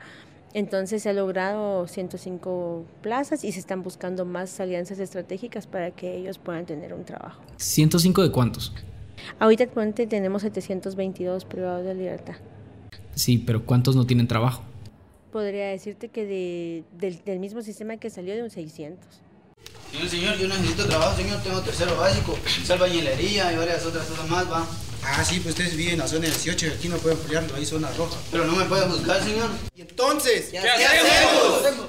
Entonces 0.55 1.03
se 1.03 1.11
ha 1.11 1.13
logrado 1.13 1.87
105 1.89 2.85
plazas 3.03 3.43
y 3.45 3.51
se 3.53 3.59
están 3.59 3.83
buscando 3.83 4.25
más 4.25 4.61
alianzas 4.61 5.01
estratégicas 5.01 5.67
para 5.67 5.91
que 5.91 6.17
ellos 6.17 6.39
puedan 6.39 6.65
tener 6.65 6.95
un 6.95 7.05
trabajo. 7.05 7.43
¿105 7.59 8.23
de 8.23 8.31
cuántos? 8.31 8.73
Ahorita 9.41 9.65
actualmente 9.65 10.07
tenemos 10.07 10.43
722 10.43 11.45
privados 11.45 11.85
de 11.85 11.95
libertad. 11.95 12.37
Sí, 13.15 13.39
pero 13.39 13.67
¿cuántos 13.67 13.97
no 13.97 14.07
tienen 14.07 14.29
trabajo? 14.29 14.63
Podría 15.33 15.67
decirte 15.69 16.09
que 16.09 16.25
de- 16.25 16.85
del, 16.99 17.19
del 17.25 17.41
mismo 17.41 17.61
sistema 17.63 17.97
que 17.97 18.09
salió 18.09 18.35
de 18.35 18.43
un 18.45 18.51
600. 18.51 19.23
Señor, 19.91 20.09
señor, 20.09 20.39
yo 20.39 20.49
necesito 20.49 20.87
trabajo, 20.87 21.17
señor. 21.17 21.41
Tengo 21.43 21.61
tercero 21.61 21.97
básico, 21.97 22.39
salvañilería 22.67 23.53
y 23.53 23.57
varias 23.57 23.85
otras 23.85 24.07
cosas 24.07 24.29
más, 24.29 24.51
va. 24.51 24.67
Ah, 25.07 25.23
sí, 25.23 25.39
pues 25.41 25.55
ustedes 25.55 25.77
viven 25.77 25.95
en 25.95 25.99
la 26.01 26.09
zona 26.09 26.27
18 26.27 26.67
y 26.67 26.71
aquí 26.71 26.89
no 26.89 26.97
pueden 26.97 27.19
pelearlo, 27.19 27.55
ahí 27.55 27.67
zona 27.67 27.91
roja. 27.93 28.17
Pero 28.31 28.47
no 28.47 28.57
me 28.57 28.65
puede 28.65 28.87
buscar, 28.87 29.23
señor. 29.23 29.51
Y 29.75 29.83
entonces, 29.83 30.47
¿Qué 30.51 30.59
hacemos? 30.59 31.89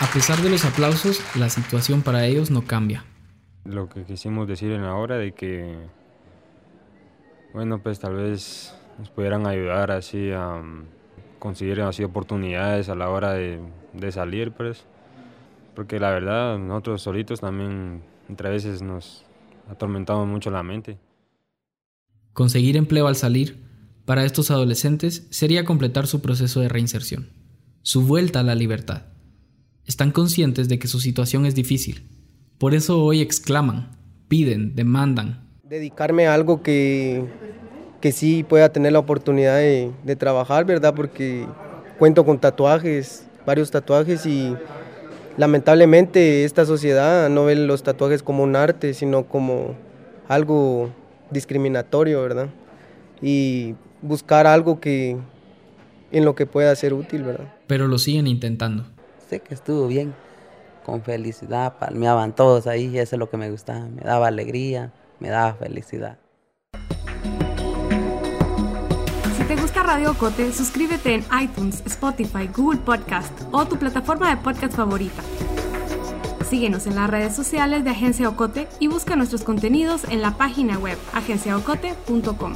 A 0.00 0.12
pesar 0.12 0.40
de 0.42 0.50
los 0.50 0.64
aplausos, 0.64 1.20
la 1.34 1.48
situación 1.50 2.02
para 2.02 2.24
ellos 2.24 2.50
no 2.50 2.66
cambia. 2.66 3.04
Lo 3.64 3.88
que 3.88 4.04
quisimos 4.04 4.48
decir 4.48 4.72
en 4.72 4.82
la 4.82 4.94
hora 4.94 5.16
de 5.16 5.32
que, 5.32 5.76
bueno, 7.52 7.82
pues 7.82 8.00
tal 8.00 8.14
vez 8.14 8.74
nos 8.98 9.10
pudieran 9.10 9.46
ayudar 9.46 9.90
así 9.90 10.30
a 10.32 10.56
mm, 10.62 10.84
conseguir 11.38 11.80
así 11.82 12.02
oportunidades 12.04 12.88
a 12.88 12.94
la 12.94 13.10
hora 13.10 13.32
de, 13.32 13.60
de 13.92 14.12
salir, 14.12 14.52
pues. 14.52 14.84
Porque 15.74 16.00
la 16.00 16.10
verdad, 16.10 16.58
nosotros 16.58 17.02
solitos 17.02 17.40
también, 17.40 18.02
entre 18.28 18.50
veces, 18.50 18.82
nos 18.82 19.24
atormentamos 19.68 20.26
mucho 20.26 20.50
la 20.50 20.62
mente. 20.62 20.98
Conseguir 22.32 22.76
empleo 22.76 23.06
al 23.06 23.16
salir, 23.16 23.70
para 24.04 24.24
estos 24.24 24.50
adolescentes, 24.50 25.26
sería 25.30 25.64
completar 25.64 26.06
su 26.06 26.20
proceso 26.20 26.60
de 26.60 26.68
reinserción, 26.68 27.30
su 27.82 28.02
vuelta 28.02 28.40
a 28.40 28.42
la 28.42 28.54
libertad. 28.54 29.04
Están 29.84 30.10
conscientes 30.10 30.68
de 30.68 30.78
que 30.78 30.88
su 30.88 31.00
situación 31.00 31.46
es 31.46 31.54
difícil. 31.54 32.19
Por 32.60 32.74
eso 32.74 33.02
hoy 33.02 33.22
exclaman, 33.22 33.88
piden, 34.28 34.74
demandan. 34.76 35.40
dedicarme 35.64 36.26
a 36.26 36.34
algo 36.34 36.62
que, 36.62 37.24
que 38.02 38.12
sí 38.12 38.44
pueda 38.44 38.68
tener 38.70 38.92
la 38.92 38.98
oportunidad 38.98 39.56
de, 39.56 39.90
de 40.04 40.14
trabajar, 40.14 40.66
¿verdad? 40.66 40.92
Porque 40.94 41.46
cuento 41.98 42.22
con 42.26 42.38
tatuajes, 42.38 43.26
varios 43.46 43.70
tatuajes 43.70 44.26
y 44.26 44.54
lamentablemente 45.38 46.44
esta 46.44 46.66
sociedad 46.66 47.30
no 47.30 47.46
ve 47.46 47.56
los 47.56 47.82
tatuajes 47.82 48.22
como 48.22 48.42
un 48.42 48.54
arte, 48.54 48.92
sino 48.92 49.24
como 49.24 49.74
algo 50.28 50.90
discriminatorio, 51.30 52.20
¿verdad? 52.20 52.50
Y 53.22 53.74
buscar 54.02 54.46
algo 54.46 54.80
que 54.80 55.16
en 56.12 56.24
lo 56.26 56.34
que 56.34 56.44
pueda 56.44 56.76
ser 56.76 56.92
útil, 56.92 57.22
¿verdad? 57.22 57.54
Pero 57.66 57.88
lo 57.88 57.96
siguen 57.96 58.26
intentando. 58.26 58.84
Sé 59.30 59.40
que 59.40 59.54
estuvo 59.54 59.86
bien, 59.86 60.12
con 60.90 61.02
felicidad, 61.02 61.78
palmeaban 61.78 62.34
todos 62.34 62.66
ahí, 62.66 62.98
eso 62.98 63.14
es 63.14 63.20
lo 63.20 63.30
que 63.30 63.36
me 63.36 63.48
gustaba, 63.50 63.86
me 63.86 64.02
daba 64.02 64.26
alegría, 64.26 64.92
me 65.20 65.28
daba 65.28 65.54
felicidad. 65.54 66.18
Si 69.36 69.44
te 69.44 69.54
gusta 69.54 69.84
Radio 69.84 70.10
Ocote, 70.10 70.52
suscríbete 70.52 71.14
en 71.14 71.24
iTunes, 71.40 71.82
Spotify, 71.86 72.48
Google 72.54 72.80
Podcast 72.80 73.32
o 73.52 73.64
tu 73.66 73.76
plataforma 73.76 74.30
de 74.30 74.36
podcast 74.42 74.74
favorita. 74.74 75.22
Síguenos 76.48 76.88
en 76.88 76.96
las 76.96 77.08
redes 77.08 77.36
sociales 77.36 77.84
de 77.84 77.90
Agencia 77.90 78.28
Ocote 78.28 78.66
y 78.80 78.88
busca 78.88 79.14
nuestros 79.14 79.44
contenidos 79.44 80.02
en 80.04 80.20
la 80.20 80.36
página 80.36 80.76
web 80.78 80.98
agenciaocote.com. 81.14 82.54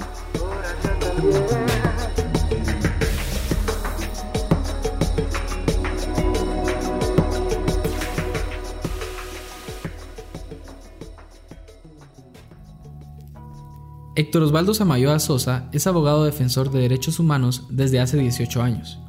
Héctor 14.16 14.44
Osvaldo 14.44 14.74
Samayoa 14.74 15.18
Sosa 15.18 15.68
es 15.72 15.88
abogado 15.88 16.24
defensor 16.24 16.70
de 16.70 16.79
derechos 16.79 17.18
humanos 17.18 17.64
desde 17.68 17.98
hace 17.98 18.16
18 18.16 18.62
años. 18.62 19.00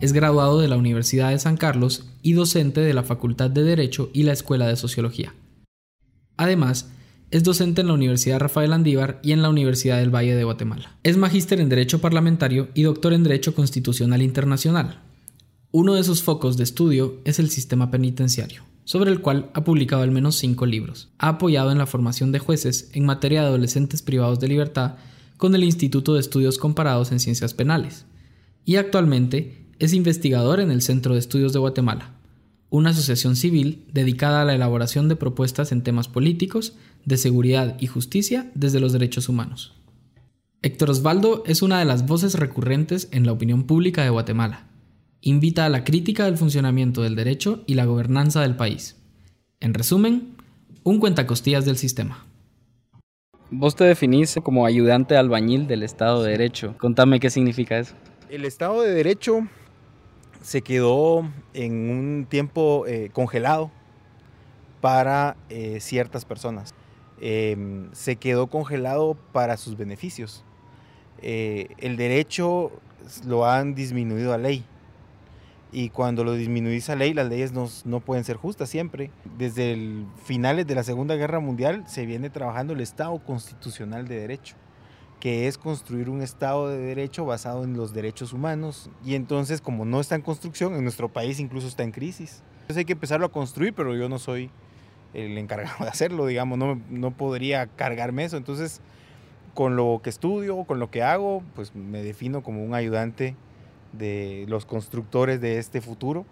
Es 0.00 0.12
graduado 0.12 0.60
de 0.60 0.68
la 0.68 0.76
Universidad 0.76 1.30
de 1.30 1.40
San 1.40 1.56
Carlos 1.56 2.06
y 2.22 2.34
docente 2.34 2.80
de 2.80 2.94
la 2.94 3.02
Facultad 3.02 3.50
de 3.50 3.64
Derecho 3.64 4.10
y 4.12 4.22
la 4.22 4.32
Escuela 4.32 4.68
de 4.68 4.76
Sociología. 4.76 5.34
Además, 6.36 6.88
es 7.32 7.42
docente 7.42 7.80
en 7.80 7.88
la 7.88 7.94
Universidad 7.94 8.38
Rafael 8.38 8.72
Andívar 8.72 9.18
y 9.24 9.32
en 9.32 9.42
la 9.42 9.50
Universidad 9.50 9.98
del 9.98 10.14
Valle 10.14 10.36
de 10.36 10.44
Guatemala. 10.44 10.98
Es 11.02 11.16
magíster 11.16 11.58
en 11.58 11.68
Derecho 11.68 12.00
Parlamentario 12.00 12.68
y 12.74 12.82
doctor 12.82 13.12
en 13.12 13.24
Derecho 13.24 13.56
Constitucional 13.56 14.22
Internacional. 14.22 15.00
Uno 15.72 15.94
de 15.94 16.04
sus 16.04 16.22
focos 16.22 16.56
de 16.56 16.62
estudio 16.62 17.20
es 17.24 17.40
el 17.40 17.50
sistema 17.50 17.90
penitenciario, 17.90 18.62
sobre 18.84 19.10
el 19.10 19.20
cual 19.20 19.50
ha 19.54 19.64
publicado 19.64 20.02
al 20.02 20.10
menos 20.10 20.36
cinco 20.36 20.66
libros. 20.66 21.08
Ha 21.18 21.28
apoyado 21.28 21.72
en 21.72 21.78
la 21.78 21.86
formación 21.86 22.32
de 22.32 22.38
jueces 22.38 22.90
en 22.92 23.04
materia 23.04 23.40
de 23.40 23.48
adolescentes 23.48 24.02
privados 24.02 24.40
de 24.40 24.48
libertad 24.48 24.96
con 25.36 25.54
el 25.54 25.64
Instituto 25.64 26.14
de 26.14 26.20
Estudios 26.20 26.58
Comparados 26.58 27.12
en 27.12 27.20
Ciencias 27.20 27.54
Penales. 27.54 28.06
Y 28.64 28.76
actualmente 28.76 29.66
es 29.78 29.92
investigador 29.92 30.60
en 30.60 30.70
el 30.70 30.82
Centro 30.82 31.14
de 31.14 31.20
Estudios 31.20 31.52
de 31.52 31.58
Guatemala, 31.58 32.14
una 32.70 32.90
asociación 32.90 33.36
civil 33.36 33.84
dedicada 33.92 34.42
a 34.42 34.44
la 34.44 34.54
elaboración 34.54 35.08
de 35.08 35.16
propuestas 35.16 35.72
en 35.72 35.82
temas 35.82 36.08
políticos, 36.08 36.74
de 37.04 37.16
seguridad 37.16 37.76
y 37.80 37.86
justicia 37.86 38.50
desde 38.54 38.80
los 38.80 38.92
derechos 38.92 39.28
humanos. 39.28 39.74
Héctor 40.62 40.90
Osvaldo 40.90 41.42
es 41.46 41.60
una 41.60 41.78
de 41.78 41.84
las 41.84 42.06
voces 42.06 42.34
recurrentes 42.34 43.08
en 43.10 43.26
la 43.26 43.32
opinión 43.32 43.64
pública 43.64 44.02
de 44.02 44.10
Guatemala. 44.10 44.66
Invita 45.26 45.64
a 45.64 45.70
la 45.70 45.84
crítica 45.84 46.26
del 46.26 46.36
funcionamiento 46.36 47.00
del 47.00 47.16
derecho 47.16 47.64
y 47.66 47.76
la 47.76 47.86
gobernanza 47.86 48.42
del 48.42 48.56
país. 48.56 49.00
En 49.58 49.72
resumen, 49.72 50.36
un 50.82 51.00
cuentacostillas 51.00 51.64
del 51.64 51.78
sistema. 51.78 52.26
Vos 53.50 53.74
te 53.74 53.84
definís 53.84 54.34
como 54.42 54.66
ayudante 54.66 55.16
albañil 55.16 55.66
del 55.66 55.82
Estado 55.82 56.22
de 56.22 56.32
Derecho. 56.32 56.74
Contame 56.76 57.20
qué 57.20 57.30
significa 57.30 57.78
eso. 57.78 57.94
El 58.28 58.44
Estado 58.44 58.82
de 58.82 58.92
Derecho 58.92 59.48
se 60.42 60.60
quedó 60.60 61.26
en 61.54 61.88
un 61.88 62.26
tiempo 62.28 62.84
eh, 62.86 63.08
congelado 63.10 63.70
para 64.82 65.38
eh, 65.48 65.78
ciertas 65.80 66.26
personas. 66.26 66.74
Eh, 67.18 67.86
se 67.92 68.16
quedó 68.16 68.48
congelado 68.48 69.16
para 69.32 69.56
sus 69.56 69.78
beneficios. 69.78 70.44
Eh, 71.22 71.68
el 71.78 71.96
derecho 71.96 72.72
lo 73.26 73.46
han 73.46 73.74
disminuido 73.74 74.34
a 74.34 74.36
ley. 74.36 74.66
Y 75.74 75.88
cuando 75.88 76.22
lo 76.22 76.34
disminuís 76.34 76.88
a 76.88 76.94
ley, 76.94 77.14
las 77.14 77.28
leyes 77.28 77.52
no, 77.52 77.68
no 77.84 77.98
pueden 77.98 78.22
ser 78.22 78.36
justas 78.36 78.70
siempre. 78.70 79.10
Desde 79.36 79.72
el 79.72 80.06
finales 80.24 80.68
de 80.68 80.76
la 80.76 80.84
Segunda 80.84 81.16
Guerra 81.16 81.40
Mundial 81.40 81.82
se 81.88 82.06
viene 82.06 82.30
trabajando 82.30 82.74
el 82.74 82.80
Estado 82.80 83.18
constitucional 83.18 84.06
de 84.06 84.20
Derecho, 84.20 84.54
que 85.18 85.48
es 85.48 85.58
construir 85.58 86.08
un 86.10 86.22
Estado 86.22 86.68
de 86.68 86.78
Derecho 86.78 87.24
basado 87.24 87.64
en 87.64 87.76
los 87.76 87.92
derechos 87.92 88.32
humanos. 88.32 88.88
Y 89.04 89.16
entonces, 89.16 89.60
como 89.60 89.84
no 89.84 90.00
está 90.00 90.14
en 90.14 90.22
construcción, 90.22 90.76
en 90.76 90.84
nuestro 90.84 91.12
país 91.12 91.40
incluso 91.40 91.66
está 91.66 91.82
en 91.82 91.90
crisis. 91.90 92.44
Entonces 92.60 92.76
hay 92.76 92.84
que 92.84 92.92
empezarlo 92.92 93.26
a 93.26 93.32
construir, 93.32 93.74
pero 93.74 93.96
yo 93.96 94.08
no 94.08 94.20
soy 94.20 94.50
el 95.12 95.36
encargado 95.38 95.84
de 95.84 95.90
hacerlo, 95.90 96.26
digamos, 96.26 96.56
no, 96.56 96.80
no 96.88 97.10
podría 97.10 97.66
cargarme 97.66 98.24
eso. 98.24 98.36
Entonces, 98.36 98.80
con 99.54 99.74
lo 99.74 100.00
que 100.04 100.10
estudio, 100.10 100.62
con 100.62 100.78
lo 100.78 100.92
que 100.92 101.02
hago, 101.02 101.42
pues 101.56 101.74
me 101.74 102.00
defino 102.00 102.44
como 102.44 102.64
un 102.64 102.74
ayudante 102.74 103.34
de 103.98 104.44
los 104.48 104.66
constructores 104.66 105.40
de 105.40 105.58
este 105.58 105.80
futuro 105.80 106.26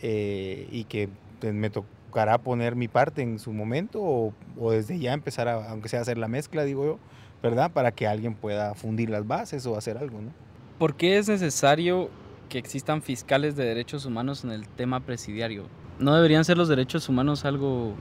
eh, 0.00 0.68
y 0.70 0.84
que 0.84 1.08
pues, 1.40 1.52
me 1.54 1.70
tocará 1.70 2.38
poner 2.38 2.76
mi 2.76 2.88
parte 2.88 3.22
en 3.22 3.38
su 3.38 3.52
momento 3.52 4.00
o, 4.02 4.32
o 4.58 4.70
desde 4.70 4.98
ya 4.98 5.12
empezar 5.12 5.48
a, 5.48 5.70
aunque 5.70 5.88
sea 5.88 6.00
hacer 6.00 6.18
la 6.18 6.28
mezcla, 6.28 6.64
digo 6.64 6.84
yo, 6.84 6.98
¿verdad? 7.42 7.70
Para 7.72 7.92
que 7.92 8.06
alguien 8.06 8.34
pueda 8.34 8.74
fundir 8.74 9.10
las 9.10 9.26
bases 9.26 9.66
o 9.66 9.76
hacer 9.76 9.98
algo, 9.98 10.20
¿no? 10.20 10.30
¿Por 10.78 10.96
qué 10.96 11.18
es 11.18 11.28
necesario 11.28 12.10
que 12.48 12.58
existan 12.58 13.02
fiscales 13.02 13.56
de 13.56 13.64
derechos 13.64 14.04
humanos 14.04 14.44
en 14.44 14.52
el 14.52 14.68
tema 14.68 15.00
presidiario? 15.00 15.64
¿No 15.98 16.14
deberían 16.14 16.44
ser 16.44 16.56
los 16.56 16.68
derechos 16.68 17.08
humanos 17.08 17.44
algo 17.44 17.94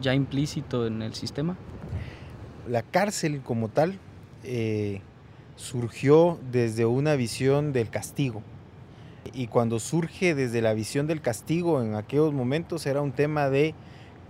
ya 0.00 0.14
implícito 0.14 0.86
en 0.86 1.02
el 1.02 1.14
sistema? 1.14 1.56
La 2.66 2.82
cárcel 2.82 3.42
como 3.42 3.68
tal 3.68 3.98
eh, 4.44 5.00
surgió 5.58 6.38
desde 6.52 6.86
una 6.86 7.16
visión 7.16 7.72
del 7.72 7.90
castigo. 7.90 8.42
Y 9.34 9.48
cuando 9.48 9.80
surge 9.80 10.34
desde 10.34 10.62
la 10.62 10.72
visión 10.72 11.06
del 11.06 11.20
castigo 11.20 11.82
en 11.82 11.94
aquellos 11.94 12.32
momentos 12.32 12.86
era 12.86 13.02
un 13.02 13.12
tema 13.12 13.50
de 13.50 13.74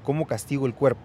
cómo 0.02 0.26
castigo 0.26 0.66
el 0.66 0.74
cuerpo. 0.74 1.02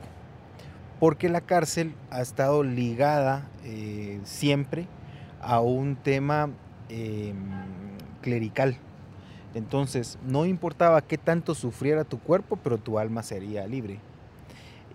Porque 1.00 1.28
la 1.28 1.42
cárcel 1.42 1.94
ha 2.10 2.22
estado 2.22 2.64
ligada 2.64 3.50
eh, 3.66 4.22
siempre 4.24 4.88
a 5.42 5.60
un 5.60 5.98
tema 5.98 6.50
eh, 6.90 7.34
clerical. 8.22 8.78
Entonces, 9.54 10.18
no 10.26 10.46
importaba 10.46 11.02
qué 11.02 11.18
tanto 11.18 11.54
sufriera 11.54 12.06
tu 12.06 12.18
cuerpo, 12.18 12.56
pero 12.56 12.78
tu 12.78 12.98
alma 12.98 13.22
sería 13.24 13.68
libre. 13.68 14.00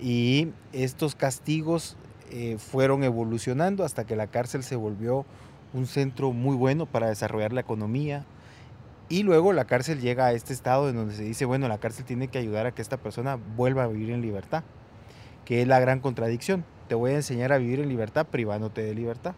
Y 0.01 0.49
estos 0.73 1.15
castigos 1.15 1.97
eh, 2.31 2.57
fueron 2.59 3.05
evolucionando 3.05 3.85
hasta 3.85 4.05
que 4.05 4.17
la 4.17 4.27
cárcel 4.27 4.63
se 4.63 4.77
volvió 4.77 5.25
un 5.73 5.87
centro 5.87 6.33
muy 6.33 6.57
bueno 6.57 6.87
para 6.87 7.09
desarrollar 7.09 7.53
la 7.53 7.61
economía. 7.61 8.25
Y 9.09 9.23
luego 9.23 9.53
la 9.53 9.65
cárcel 9.65 10.01
llega 10.01 10.27
a 10.27 10.33
este 10.33 10.53
estado 10.53 10.91
en 10.91 10.97
donde 10.97 11.15
se 11.15 11.23
dice, 11.23 11.45
bueno, 11.45 11.69
la 11.69 11.79
cárcel 11.79 12.05
tiene 12.05 12.29
que 12.29 12.39
ayudar 12.39 12.67
a 12.67 12.73
que 12.73 12.83
esta 12.83 12.99
persona 12.99 13.39
vuelva 13.57 13.85
a 13.85 13.87
vivir 13.87 14.11
en 14.11 14.21
libertad, 14.21 14.65
que 15.45 15.63
es 15.63 15.69
la 15.69 15.81
gran 15.81 16.01
contradicción. 16.01 16.65
Te 16.89 16.95
voy 16.95 17.13
a 17.13 17.17
enseñar 17.17 17.53
a 17.53 17.59
vivir 17.59 17.81
en 17.81 17.89
libertad 17.89 18.27
privándote 18.27 18.83
de 18.83 18.95
libertad, 18.95 19.35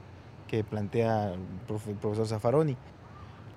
que 0.48 0.64
plantea 0.64 1.34
el 1.34 1.40
profesor 1.98 2.26
Zaffaroni. 2.26 2.76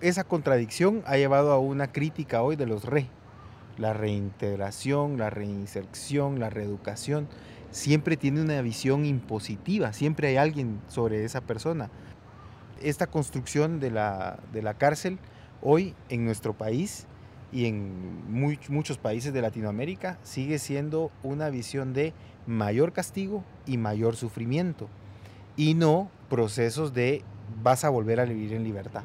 Esa 0.01 0.23
contradicción 0.23 1.01
ha 1.05 1.17
llevado 1.17 1.51
a 1.51 1.59
una 1.59 1.91
crítica 1.91 2.43
hoy 2.43 2.55
de 2.55 2.67
los 2.67 2.85
re, 2.85 3.07
la 3.77 3.93
reintegración, 3.93 5.17
la 5.17 5.29
reinserción, 5.29 6.39
la 6.39 6.49
reeducación, 6.49 7.27
siempre 7.73 8.17
tiene 8.17 8.41
una 8.41 8.61
visión 8.61 9.03
impositiva, 9.05 9.93
siempre 9.93 10.27
hay 10.29 10.37
alguien 10.37 10.79
sobre 10.87 11.25
esa 11.25 11.41
persona. 11.41 11.89
Esta 12.81 13.07
construcción 13.07 13.79
de 13.79 13.89
la, 13.91 14.39
de 14.53 14.61
la 14.61 14.75
cárcel 14.75 15.17
hoy 15.61 15.95
en 16.09 16.23
nuestro 16.23 16.53
país 16.53 17.07
y 17.51 17.65
en 17.65 18.23
muchos 18.69 18.97
países 18.97 19.33
de 19.33 19.41
Latinoamérica 19.41 20.17
sigue 20.23 20.59
siendo 20.59 21.11
una 21.23 21.49
visión 21.49 21.93
de 21.93 22.13
mayor 22.45 22.93
castigo 22.93 23.43
y 23.65 23.77
mayor 23.77 24.15
sufrimiento 24.15 24.87
y 25.55 25.73
no 25.73 26.09
procesos 26.29 26.93
de 26.93 27.23
vas 27.63 27.85
a 27.85 27.89
volver 27.89 28.19
a 28.19 28.25
vivir 28.25 28.53
en 28.53 28.63
libertad. 28.63 29.03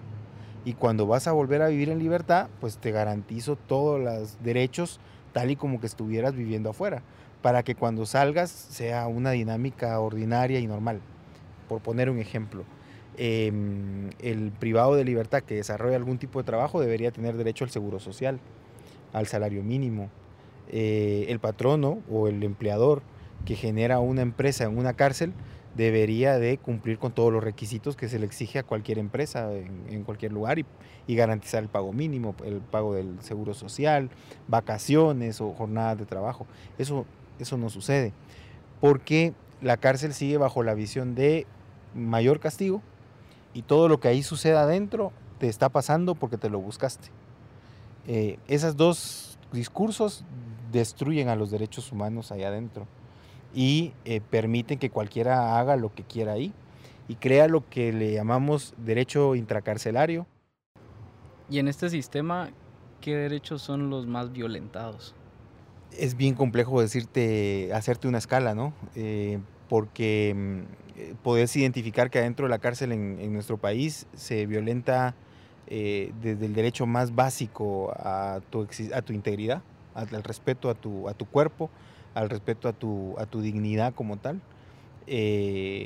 Y 0.64 0.74
cuando 0.74 1.06
vas 1.06 1.26
a 1.26 1.32
volver 1.32 1.62
a 1.62 1.68
vivir 1.68 1.88
en 1.88 1.98
libertad, 1.98 2.48
pues 2.60 2.76
te 2.76 2.90
garantizo 2.90 3.56
todos 3.56 3.98
los 3.98 4.42
derechos 4.42 5.00
tal 5.32 5.50
y 5.50 5.56
como 5.56 5.80
que 5.80 5.86
estuvieras 5.86 6.34
viviendo 6.34 6.70
afuera, 6.70 7.02
para 7.42 7.62
que 7.62 7.74
cuando 7.74 8.06
salgas 8.06 8.50
sea 8.50 9.06
una 9.06 9.30
dinámica 9.30 9.98
ordinaria 10.00 10.58
y 10.58 10.66
normal. 10.66 11.00
Por 11.68 11.80
poner 11.80 12.10
un 12.10 12.18
ejemplo, 12.18 12.64
eh, 13.16 13.52
el 14.20 14.52
privado 14.52 14.94
de 14.94 15.04
libertad 15.04 15.42
que 15.42 15.56
desarrolla 15.56 15.96
algún 15.96 16.18
tipo 16.18 16.38
de 16.38 16.44
trabajo 16.44 16.80
debería 16.80 17.10
tener 17.10 17.36
derecho 17.36 17.64
al 17.64 17.70
seguro 17.70 18.00
social, 18.00 18.38
al 19.12 19.26
salario 19.26 19.62
mínimo. 19.62 20.08
Eh, 20.70 21.26
el 21.28 21.38
patrono 21.40 21.98
o 22.10 22.28
el 22.28 22.42
empleador 22.42 23.02
que 23.44 23.56
genera 23.56 24.00
una 24.00 24.22
empresa 24.22 24.64
en 24.64 24.76
una 24.76 24.94
cárcel 24.94 25.32
debería 25.74 26.38
de 26.38 26.58
cumplir 26.58 26.98
con 26.98 27.12
todos 27.12 27.32
los 27.32 27.42
requisitos 27.42 27.96
que 27.96 28.08
se 28.08 28.18
le 28.18 28.26
exige 28.26 28.58
a 28.58 28.62
cualquier 28.62 28.98
empresa 28.98 29.52
en, 29.52 29.86
en 29.88 30.02
cualquier 30.02 30.32
lugar 30.32 30.58
y, 30.58 30.66
y, 31.06 31.14
garantizar 31.14 31.62
el 31.62 31.68
pago 31.68 31.92
mínimo, 31.92 32.34
el 32.44 32.60
pago 32.60 32.94
del 32.94 33.20
seguro 33.22 33.54
social, 33.54 34.10
vacaciones 34.48 35.40
o 35.40 35.52
jornadas 35.52 35.98
de 35.98 36.06
trabajo. 36.06 36.46
Eso, 36.78 37.06
eso 37.38 37.56
no 37.56 37.70
sucede, 37.70 38.12
porque 38.80 39.34
la 39.60 39.76
cárcel 39.76 40.14
sigue 40.14 40.36
bajo 40.36 40.62
la 40.62 40.74
visión 40.74 41.14
de 41.14 41.46
mayor 41.94 42.40
castigo 42.40 42.82
y 43.54 43.62
todo 43.62 43.88
lo 43.88 44.00
que 44.00 44.08
ahí 44.08 44.22
suceda 44.22 44.62
adentro 44.62 45.12
te 45.38 45.48
está 45.48 45.68
pasando 45.68 46.14
porque 46.14 46.36
te 46.36 46.50
lo 46.50 46.60
buscaste. 46.60 47.08
Eh, 48.06 48.38
esos 48.48 48.76
dos 48.76 49.38
discursos 49.52 50.24
destruyen 50.72 51.28
a 51.28 51.36
los 51.36 51.50
derechos 51.50 51.92
humanos 51.92 52.30
allá 52.32 52.48
adentro 52.48 52.86
y 53.54 53.92
eh, 54.04 54.20
permiten 54.20 54.78
que 54.78 54.90
cualquiera 54.90 55.58
haga 55.58 55.76
lo 55.76 55.94
que 55.94 56.04
quiera 56.04 56.32
ahí 56.32 56.52
y 57.08 57.14
crea 57.14 57.48
lo 57.48 57.68
que 57.68 57.92
le 57.92 58.12
llamamos 58.12 58.74
derecho 58.76 59.34
intracarcelario. 59.34 60.26
Y 61.50 61.58
en 61.58 61.68
este 61.68 61.88
sistema, 61.88 62.50
¿qué 63.00 63.16
derechos 63.16 63.62
son 63.62 63.88
los 63.88 64.06
más 64.06 64.32
violentados? 64.32 65.14
Es 65.96 66.16
bien 66.16 66.34
complejo 66.34 66.80
decirte, 66.80 67.70
hacerte 67.72 68.08
una 68.08 68.18
escala, 68.18 68.54
¿no? 68.54 68.72
Eh, 68.94 69.38
porque 69.68 70.64
eh, 70.96 71.14
podés 71.22 71.54
identificar 71.56 72.10
que 72.10 72.18
adentro 72.18 72.46
de 72.46 72.50
la 72.50 72.58
cárcel 72.58 72.92
en, 72.92 73.32
nuestro 73.32 73.58
país 73.58 74.06
se 74.14 74.46
violenta 74.46 75.14
eh, 75.66 76.12
desde 76.22 76.46
el 76.46 76.54
derecho 76.54 76.86
más 76.86 77.14
básico 77.14 77.92
a 77.96 78.40
tu, 78.50 78.66
a 78.94 79.02
tu 79.02 79.12
integridad, 79.12 79.62
al 79.94 80.22
respeto 80.22 80.70
a 80.70 80.74
tu, 80.74 81.08
a 81.08 81.14
tu 81.14 81.26
cuerpo, 81.26 81.70
al 82.14 82.30
respeto 82.30 82.68
a 82.68 82.72
tu, 82.72 83.14
a 83.18 83.26
tu 83.26 83.40
dignidad 83.40 83.94
como 83.94 84.18
tal, 84.18 84.40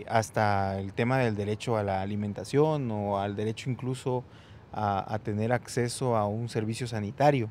hasta 0.09 0.81
el 0.81 0.93
tema 0.93 1.19
del 1.19 1.37
derecho 1.37 1.77
a 1.77 1.85
la 1.85 2.03
alimentación 2.03 2.91
o 2.91 3.19
al 3.19 3.37
derecho 3.37 3.71
incluso 3.71 4.25
a, 4.73 5.15
a, 5.15 5.19
tener 5.21 5.53
acceso 5.53 6.17
a 6.17 6.27
un 6.27 6.49
servicio 6.49 6.87
sanitario. 6.87 7.49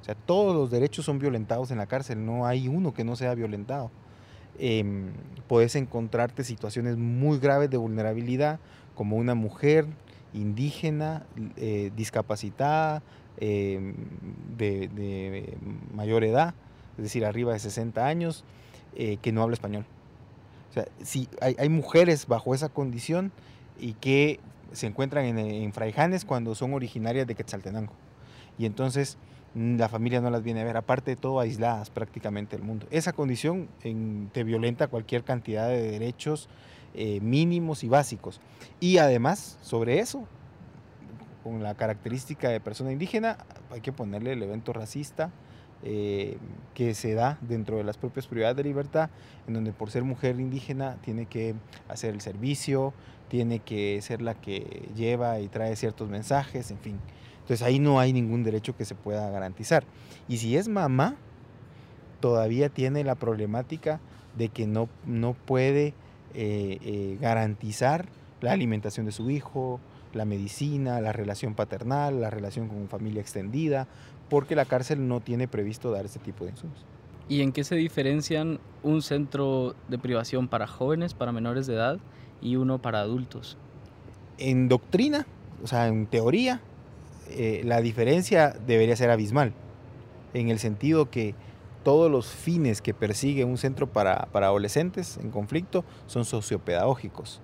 O 0.00 0.04
sea, 0.04 0.14
todos 0.14 0.54
los 0.54 0.70
derechos 0.70 1.04
son 1.04 1.18
violentados 1.18 1.70
en 1.70 1.78
la 1.78 1.86
cárcel, 1.86 2.24
no 2.24 2.46
hay 2.46 2.68
uno 2.68 2.94
que 2.94 3.04
no 3.04 3.16
sea 3.16 3.34
violentado. 3.34 3.90
Eh, 4.58 4.84
puedes 5.46 5.76
encontrarte 5.76 6.44
situaciones 6.44 6.96
muy 6.96 7.38
graves 7.38 7.70
de 7.70 7.76
vulnerabilidad, 7.76 8.58
como 8.94 9.16
una 9.16 9.34
mujer 9.34 9.86
indígena, 10.34 11.24
eh, 11.56 11.90
discapacitada, 11.96 13.02
eh, 13.38 13.94
de, 14.56 14.88
de 14.88 15.56
mayor 15.94 16.24
edad, 16.24 16.54
es 16.96 17.04
decir, 17.04 17.24
arriba 17.24 17.52
de 17.52 17.60
60 17.60 18.04
años, 18.04 18.44
eh, 18.96 19.18
que 19.22 19.30
no 19.30 19.42
habla 19.42 19.54
español. 19.54 19.86
O 20.70 20.72
sea, 20.72 20.86
si 21.02 21.28
hay, 21.40 21.54
hay, 21.58 21.68
mujeres 21.68 22.26
bajo 22.26 22.54
esa 22.54 22.68
condición 22.68 23.30
y 23.78 23.92
que 23.94 24.40
se 24.72 24.88
encuentran 24.88 25.24
en, 25.24 25.38
en, 25.38 25.72
Fraijanes 25.72 26.24
cuando 26.24 26.56
son 26.56 26.74
originarias 26.74 27.26
de 27.26 27.36
Quetzaltenango. 27.36 27.92
Y 28.58 28.66
entonces 28.66 29.16
la 29.54 29.88
familia 29.88 30.20
no 30.20 30.30
las 30.30 30.42
viene 30.42 30.60
a 30.60 30.64
ver, 30.64 30.76
aparte 30.76 31.12
de 31.12 31.16
todo 31.16 31.40
aisladas 31.40 31.90
prácticamente 31.90 32.56
del 32.56 32.64
mundo. 32.64 32.86
Esa 32.90 33.12
condición 33.12 33.68
te 34.32 34.44
violenta 34.44 34.88
cualquier 34.88 35.24
cantidad 35.24 35.68
de 35.68 35.90
derechos 35.90 36.48
eh, 36.94 37.20
mínimos 37.20 37.84
y 37.84 37.88
básicos. 37.88 38.40
Y 38.80 38.98
además, 38.98 39.58
sobre 39.62 40.00
eso, 40.00 40.26
con 41.42 41.62
la 41.62 41.74
característica 41.74 42.48
de 42.48 42.60
persona 42.60 42.92
indígena, 42.92 43.38
hay 43.70 43.80
que 43.80 43.92
ponerle 43.92 44.32
el 44.32 44.42
evento 44.42 44.72
racista, 44.72 45.30
eh, 45.84 46.38
que 46.74 46.94
se 46.94 47.14
da 47.14 47.38
dentro 47.40 47.76
de 47.76 47.84
las 47.84 47.96
propias 47.96 48.26
privadas 48.26 48.56
de 48.56 48.64
libertad, 48.64 49.10
en 49.46 49.54
donde 49.54 49.72
por 49.72 49.90
ser 49.90 50.02
mujer 50.02 50.40
indígena 50.40 50.96
tiene 51.02 51.26
que 51.26 51.54
hacer 51.88 52.14
el 52.14 52.20
servicio, 52.20 52.92
tiene 53.28 53.60
que 53.60 54.00
ser 54.02 54.20
la 54.20 54.34
que 54.34 54.88
lleva 54.96 55.38
y 55.40 55.48
trae 55.48 55.76
ciertos 55.76 56.08
mensajes, 56.08 56.70
en 56.70 56.78
fin. 56.78 56.98
Entonces 57.48 57.66
ahí 57.66 57.78
no 57.78 57.98
hay 57.98 58.12
ningún 58.12 58.44
derecho 58.44 58.76
que 58.76 58.84
se 58.84 58.94
pueda 58.94 59.30
garantizar. 59.30 59.84
Y 60.28 60.36
si 60.36 60.58
es 60.58 60.68
mamá, 60.68 61.16
todavía 62.20 62.68
tiene 62.68 63.04
la 63.04 63.14
problemática 63.14 64.00
de 64.36 64.50
que 64.50 64.66
no, 64.66 64.90
no 65.06 65.32
puede 65.32 65.94
eh, 66.34 66.78
eh, 66.82 67.16
garantizar 67.18 68.04
la 68.42 68.52
alimentación 68.52 69.06
de 69.06 69.12
su 69.12 69.30
hijo, 69.30 69.80
la 70.12 70.26
medicina, 70.26 71.00
la 71.00 71.14
relación 71.14 71.54
paternal, 71.54 72.20
la 72.20 72.28
relación 72.28 72.68
con 72.68 72.86
familia 72.90 73.22
extendida, 73.22 73.88
porque 74.28 74.54
la 74.54 74.66
cárcel 74.66 75.08
no 75.08 75.20
tiene 75.20 75.48
previsto 75.48 75.90
dar 75.90 76.04
ese 76.04 76.18
tipo 76.18 76.44
de 76.44 76.50
insumos. 76.50 76.84
¿Y 77.30 77.40
en 77.40 77.52
qué 77.52 77.64
se 77.64 77.76
diferencian 77.76 78.60
un 78.82 79.00
centro 79.00 79.74
de 79.88 79.98
privación 79.98 80.48
para 80.48 80.66
jóvenes, 80.66 81.14
para 81.14 81.32
menores 81.32 81.66
de 81.66 81.76
edad, 81.76 81.98
y 82.42 82.56
uno 82.56 82.78
para 82.78 83.00
adultos? 83.00 83.56
En 84.36 84.68
doctrina, 84.68 85.26
o 85.64 85.66
sea, 85.66 85.88
en 85.88 86.06
teoría, 86.06 86.60
eh, 87.30 87.62
la 87.64 87.80
diferencia 87.80 88.54
debería 88.66 88.96
ser 88.96 89.10
abismal, 89.10 89.52
en 90.34 90.48
el 90.48 90.58
sentido 90.58 91.10
que 91.10 91.34
todos 91.84 92.10
los 92.10 92.26
fines 92.28 92.82
que 92.82 92.92
persigue 92.94 93.44
un 93.44 93.56
centro 93.56 93.86
para, 93.86 94.28
para 94.32 94.48
adolescentes 94.48 95.18
en 95.22 95.30
conflicto 95.30 95.84
son 96.06 96.24
sociopedagógicos. 96.24 97.40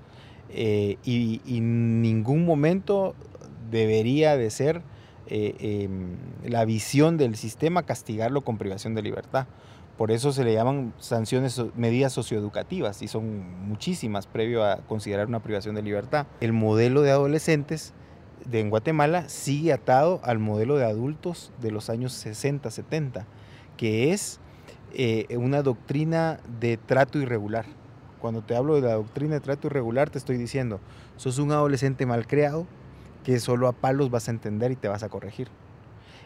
Eh, 0.50 0.98
y, 1.04 1.40
en 1.46 2.02
ningún 2.02 2.44
momento 2.44 3.14
debería 3.70 4.36
de 4.36 4.50
ser 4.50 4.82
eh, 5.26 5.54
em, 5.58 6.16
la 6.44 6.64
visión 6.64 7.16
del 7.16 7.36
sistema 7.36 7.84
castigarlo 7.84 8.42
con 8.42 8.58
privación 8.58 8.94
de 8.94 9.02
libertad. 9.02 9.46
Por 9.96 10.10
eso 10.10 10.32
se 10.32 10.44
le 10.44 10.52
llaman 10.52 10.92
sanciones, 10.98 11.60
medidas 11.76 12.12
socioeducativas, 12.12 13.00
y 13.02 13.08
son 13.08 13.66
muchísimas 13.66 14.26
previo 14.26 14.64
a 14.64 14.78
considerar 14.88 15.28
una 15.28 15.40
privación 15.40 15.74
de 15.74 15.82
libertad. 15.82 16.26
El 16.40 16.52
modelo 16.52 17.02
de 17.02 17.12
adolescentes 17.12 17.94
de 18.44 18.60
en 18.60 18.70
Guatemala 18.70 19.28
sigue 19.28 19.72
atado 19.72 20.20
al 20.22 20.38
modelo 20.38 20.76
de 20.76 20.84
adultos 20.84 21.52
de 21.60 21.70
los 21.70 21.90
años 21.90 22.12
60, 22.12 22.70
70, 22.70 23.26
que 23.76 24.12
es 24.12 24.40
eh, 24.92 25.26
una 25.36 25.62
doctrina 25.62 26.40
de 26.60 26.76
trato 26.76 27.18
irregular. 27.18 27.64
Cuando 28.20 28.42
te 28.42 28.56
hablo 28.56 28.76
de 28.76 28.82
la 28.82 28.94
doctrina 28.94 29.34
de 29.34 29.40
trato 29.40 29.66
irregular, 29.66 30.10
te 30.10 30.18
estoy 30.18 30.36
diciendo, 30.36 30.80
sos 31.16 31.38
un 31.38 31.52
adolescente 31.52 32.06
malcriado 32.06 32.66
que 33.24 33.38
solo 33.40 33.68
a 33.68 33.72
palos 33.72 34.10
vas 34.10 34.28
a 34.28 34.30
entender 34.30 34.72
y 34.72 34.76
te 34.76 34.88
vas 34.88 35.02
a 35.02 35.08
corregir. 35.08 35.48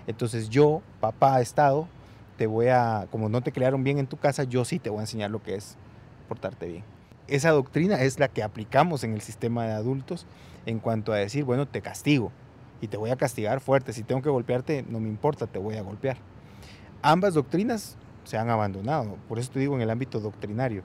Entonces 0.06 0.48
yo, 0.48 0.82
papá, 1.00 1.40
Estado, 1.40 1.88
te 2.36 2.46
voy 2.46 2.68
a, 2.68 3.08
como 3.10 3.28
no 3.28 3.40
te 3.40 3.52
crearon 3.52 3.84
bien 3.84 3.98
en 3.98 4.06
tu 4.06 4.16
casa, 4.16 4.44
yo 4.44 4.64
sí 4.64 4.78
te 4.78 4.90
voy 4.90 4.98
a 4.98 5.02
enseñar 5.02 5.30
lo 5.30 5.42
que 5.42 5.54
es 5.54 5.76
portarte 6.28 6.66
bien. 6.66 6.97
Esa 7.28 7.50
doctrina 7.50 8.00
es 8.02 8.18
la 8.18 8.28
que 8.28 8.42
aplicamos 8.42 9.04
en 9.04 9.12
el 9.12 9.20
sistema 9.20 9.66
de 9.66 9.72
adultos 9.72 10.26
en 10.64 10.78
cuanto 10.78 11.12
a 11.12 11.16
decir, 11.16 11.44
bueno, 11.44 11.68
te 11.68 11.82
castigo 11.82 12.32
y 12.80 12.88
te 12.88 12.96
voy 12.96 13.10
a 13.10 13.16
castigar 13.16 13.60
fuerte. 13.60 13.92
Si 13.92 14.02
tengo 14.02 14.22
que 14.22 14.30
golpearte, 14.30 14.82
no 14.88 14.98
me 14.98 15.10
importa, 15.10 15.46
te 15.46 15.58
voy 15.58 15.76
a 15.76 15.82
golpear. 15.82 16.16
Ambas 17.02 17.34
doctrinas 17.34 17.98
se 18.24 18.38
han 18.38 18.48
abandonado, 18.48 19.16
por 19.28 19.38
eso 19.38 19.52
te 19.52 19.60
digo 19.60 19.74
en 19.74 19.82
el 19.82 19.90
ámbito 19.90 20.20
doctrinario. 20.20 20.82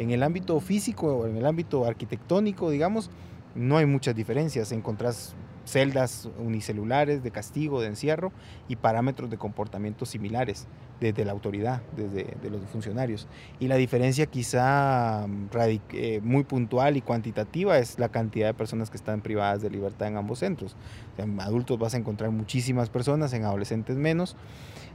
En 0.00 0.10
el 0.10 0.24
ámbito 0.24 0.58
físico 0.58 1.14
o 1.14 1.26
en 1.28 1.36
el 1.36 1.46
ámbito 1.46 1.86
arquitectónico, 1.86 2.70
digamos, 2.70 3.08
no 3.54 3.76
hay 3.76 3.86
muchas 3.86 4.16
diferencias. 4.16 4.72
Encontrás 4.72 5.36
celdas 5.64 6.28
unicelulares 6.38 7.22
de 7.22 7.30
castigo, 7.30 7.80
de 7.80 7.86
encierro 7.86 8.32
y 8.66 8.76
parámetros 8.76 9.30
de 9.30 9.38
comportamiento 9.38 10.06
similares 10.06 10.66
desde 11.12 11.24
la 11.24 11.32
autoridad, 11.32 11.82
desde 11.96 12.34
de 12.42 12.50
los 12.50 12.62
funcionarios. 12.70 13.26
Y 13.60 13.68
la 13.68 13.76
diferencia 13.76 14.26
quizá 14.26 15.26
mm, 15.26 15.48
eh, 15.92 16.20
muy 16.22 16.44
puntual 16.44 16.96
y 16.96 17.02
cuantitativa 17.02 17.78
es 17.78 17.98
la 17.98 18.08
cantidad 18.08 18.46
de 18.46 18.54
personas 18.54 18.90
que 18.90 18.96
están 18.96 19.20
privadas 19.20 19.60
de 19.60 19.70
libertad 19.70 20.08
en 20.08 20.16
ambos 20.16 20.38
centros. 20.38 20.76
en 21.18 21.38
adultos 21.40 21.78
vas 21.78 21.94
a 21.94 21.98
encontrar 21.98 22.30
muchísimas 22.30 22.88
personas, 22.88 23.32
en 23.34 23.44
adolescentes 23.44 23.96
menos, 23.96 24.36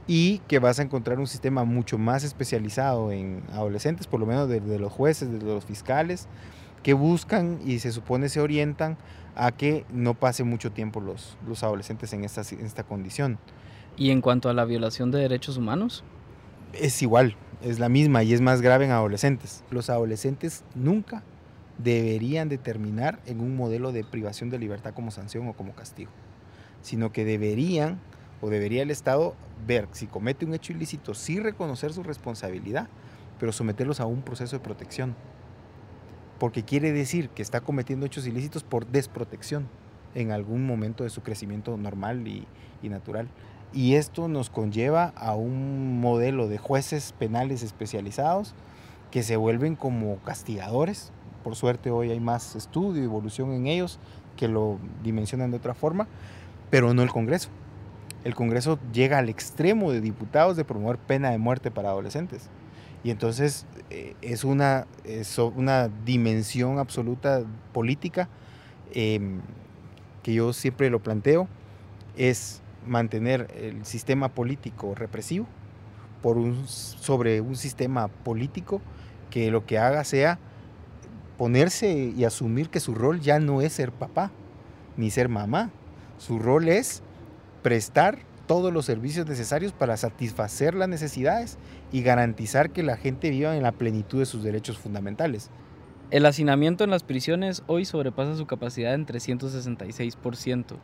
y 0.06 0.38
que 0.48 0.58
vas 0.58 0.80
a 0.80 0.82
encontrar 0.82 1.20
un 1.20 1.26
sistema 1.26 1.64
mucho 1.64 1.96
más 1.96 2.24
especializado 2.24 3.12
en 3.12 3.42
adolescentes, 3.52 4.06
por 4.06 4.18
lo 4.18 4.26
menos 4.26 4.48
desde 4.48 4.78
los 4.78 4.92
jueces, 4.92 5.30
desde 5.30 5.46
los 5.46 5.64
fiscales, 5.64 6.26
que 6.82 6.94
buscan 6.94 7.60
y 7.64 7.78
se 7.78 7.92
supone 7.92 8.28
se 8.28 8.40
orientan 8.40 8.96
a 9.36 9.52
que 9.52 9.84
no 9.90 10.14
pase 10.14 10.42
mucho 10.42 10.72
tiempo 10.72 11.00
los, 11.00 11.36
adolescentes 11.62 12.12
en 12.12 12.24
esta 12.24 12.82
condición. 12.82 13.38
¿Y 14.00 14.12
en 14.12 14.22
cuanto 14.22 14.48
a 14.48 14.54
la 14.54 14.64
violación 14.64 15.10
de 15.10 15.18
derechos 15.18 15.58
humanos? 15.58 16.04
Es 16.72 17.02
igual, 17.02 17.36
es 17.62 17.78
la 17.78 17.90
misma 17.90 18.22
y 18.22 18.32
es 18.32 18.40
más 18.40 18.62
grave 18.62 18.86
en 18.86 18.92
adolescentes. 18.92 19.62
Los 19.70 19.90
adolescentes 19.90 20.64
nunca 20.74 21.22
deberían 21.76 22.48
determinar 22.48 23.20
en 23.26 23.40
un 23.40 23.54
modelo 23.54 23.92
de 23.92 24.02
privación 24.02 24.48
de 24.48 24.58
libertad 24.58 24.94
como 24.94 25.10
sanción 25.10 25.46
o 25.48 25.52
como 25.52 25.74
castigo, 25.74 26.10
sino 26.80 27.12
que 27.12 27.26
deberían 27.26 28.00
o 28.40 28.48
debería 28.48 28.82
el 28.82 28.90
Estado 28.90 29.34
ver 29.66 29.86
si 29.92 30.06
comete 30.06 30.46
un 30.46 30.54
hecho 30.54 30.72
ilícito, 30.72 31.12
sí 31.12 31.38
reconocer 31.38 31.92
su 31.92 32.02
responsabilidad, 32.02 32.88
pero 33.38 33.52
someterlos 33.52 34.00
a 34.00 34.06
un 34.06 34.22
proceso 34.22 34.56
de 34.56 34.64
protección 34.64 35.14
porque 36.38 36.64
quiere 36.64 36.90
decir 36.92 37.28
que 37.28 37.42
está 37.42 37.60
cometiendo 37.60 38.06
hechos 38.06 38.26
ilícitos 38.26 38.64
por 38.64 38.86
desprotección 38.86 39.68
en 40.14 40.32
algún 40.32 40.66
momento 40.66 41.04
de 41.04 41.10
su 41.10 41.22
crecimiento 41.22 41.76
normal 41.76 42.26
y, 42.26 42.46
natural. 42.88 43.28
Y 43.72 43.94
esto 43.94 44.26
nos 44.26 44.50
conlleva 44.50 45.12
a 45.16 45.34
un 45.34 46.00
modelo 46.00 46.48
de 46.48 46.58
jueces 46.58 47.14
penales 47.18 47.62
especializados 47.62 48.54
que 49.10 49.22
se 49.22 49.36
vuelven 49.36 49.76
como 49.76 50.16
castigadores. 50.18 51.12
Por 51.44 51.54
suerte 51.54 51.90
hoy 51.90 52.10
hay 52.10 52.20
más 52.20 52.56
estudio 52.56 53.02
y 53.02 53.04
evolución 53.04 53.52
en 53.52 53.66
ellos 53.66 53.98
que 54.36 54.48
lo 54.48 54.78
dimensionan 55.02 55.50
de 55.50 55.58
otra 55.58 55.74
forma, 55.74 56.08
pero 56.70 56.94
no 56.94 57.02
el 57.02 57.10
Congreso. 57.10 57.48
El 58.24 58.34
Congreso 58.34 58.78
llega 58.92 59.18
al 59.18 59.28
extremo 59.28 59.92
de 59.92 60.00
diputados 60.00 60.56
de 60.56 60.64
promover 60.64 60.98
pena 60.98 61.30
de 61.30 61.38
muerte 61.38 61.70
para 61.70 61.90
adolescentes. 61.90 62.50
Y 63.02 63.10
entonces 63.10 63.66
eh, 63.88 64.14
es, 64.20 64.44
una, 64.44 64.86
una 65.54 65.88
dimensión 66.04 66.78
absoluta 66.78 67.44
política 67.72 68.28
em, 68.92 69.40
que 70.22 70.34
yo 70.34 70.52
siempre 70.52 70.90
lo 70.90 71.00
planteo, 71.00 71.48
es 72.16 72.60
mantener 72.86 73.48
el 73.56 73.84
sistema 73.84 74.28
político 74.28 74.94
represivo 74.94 75.46
por 76.22 76.38
un, 76.38 76.66
sobre 76.66 77.40
un 77.40 77.56
sistema 77.56 78.08
político 78.08 78.80
que 79.30 79.50
lo 79.50 79.66
que 79.66 79.78
haga 79.78 80.04
sea 80.04 80.38
ponerse 81.38 82.12
y 82.16 82.24
asumir 82.24 82.68
que 82.68 82.80
su 82.80 82.94
rol 82.94 83.20
ya 83.20 83.38
no 83.38 83.62
es 83.62 83.72
ser 83.72 83.92
papá 83.92 84.30
ni 84.96 85.10
ser 85.10 85.28
mamá, 85.28 85.70
su 86.18 86.38
rol 86.38 86.68
es 86.68 87.02
prestar 87.62 88.18
todos 88.46 88.72
los 88.72 88.84
servicios 88.84 89.26
necesarios 89.26 89.72
para 89.72 89.96
satisfacer 89.96 90.74
las 90.74 90.88
necesidades 90.88 91.56
y 91.92 92.02
garantizar 92.02 92.70
que 92.70 92.82
la 92.82 92.96
gente 92.96 93.30
viva 93.30 93.56
en 93.56 93.62
la 93.62 93.72
plenitud 93.72 94.18
de 94.18 94.26
sus 94.26 94.42
derechos 94.42 94.76
fundamentales. 94.76 95.50
El 96.10 96.26
hacinamiento 96.26 96.82
en 96.82 96.90
las 96.90 97.04
prisiones 97.04 97.62
hoy 97.68 97.84
sobrepasa 97.84 98.36
su 98.36 98.46
capacidad 98.46 98.94
en 98.94 99.06
366%. 99.06 100.76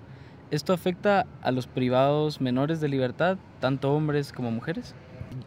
¿Esto 0.53 0.73
afecta 0.73 1.27
a 1.43 1.51
los 1.51 1.67
privados 1.67 2.41
menores 2.41 2.81
de 2.81 2.89
libertad, 2.89 3.37
tanto 3.59 3.93
hombres 3.93 4.33
como 4.33 4.53
mujeres? 4.53 4.95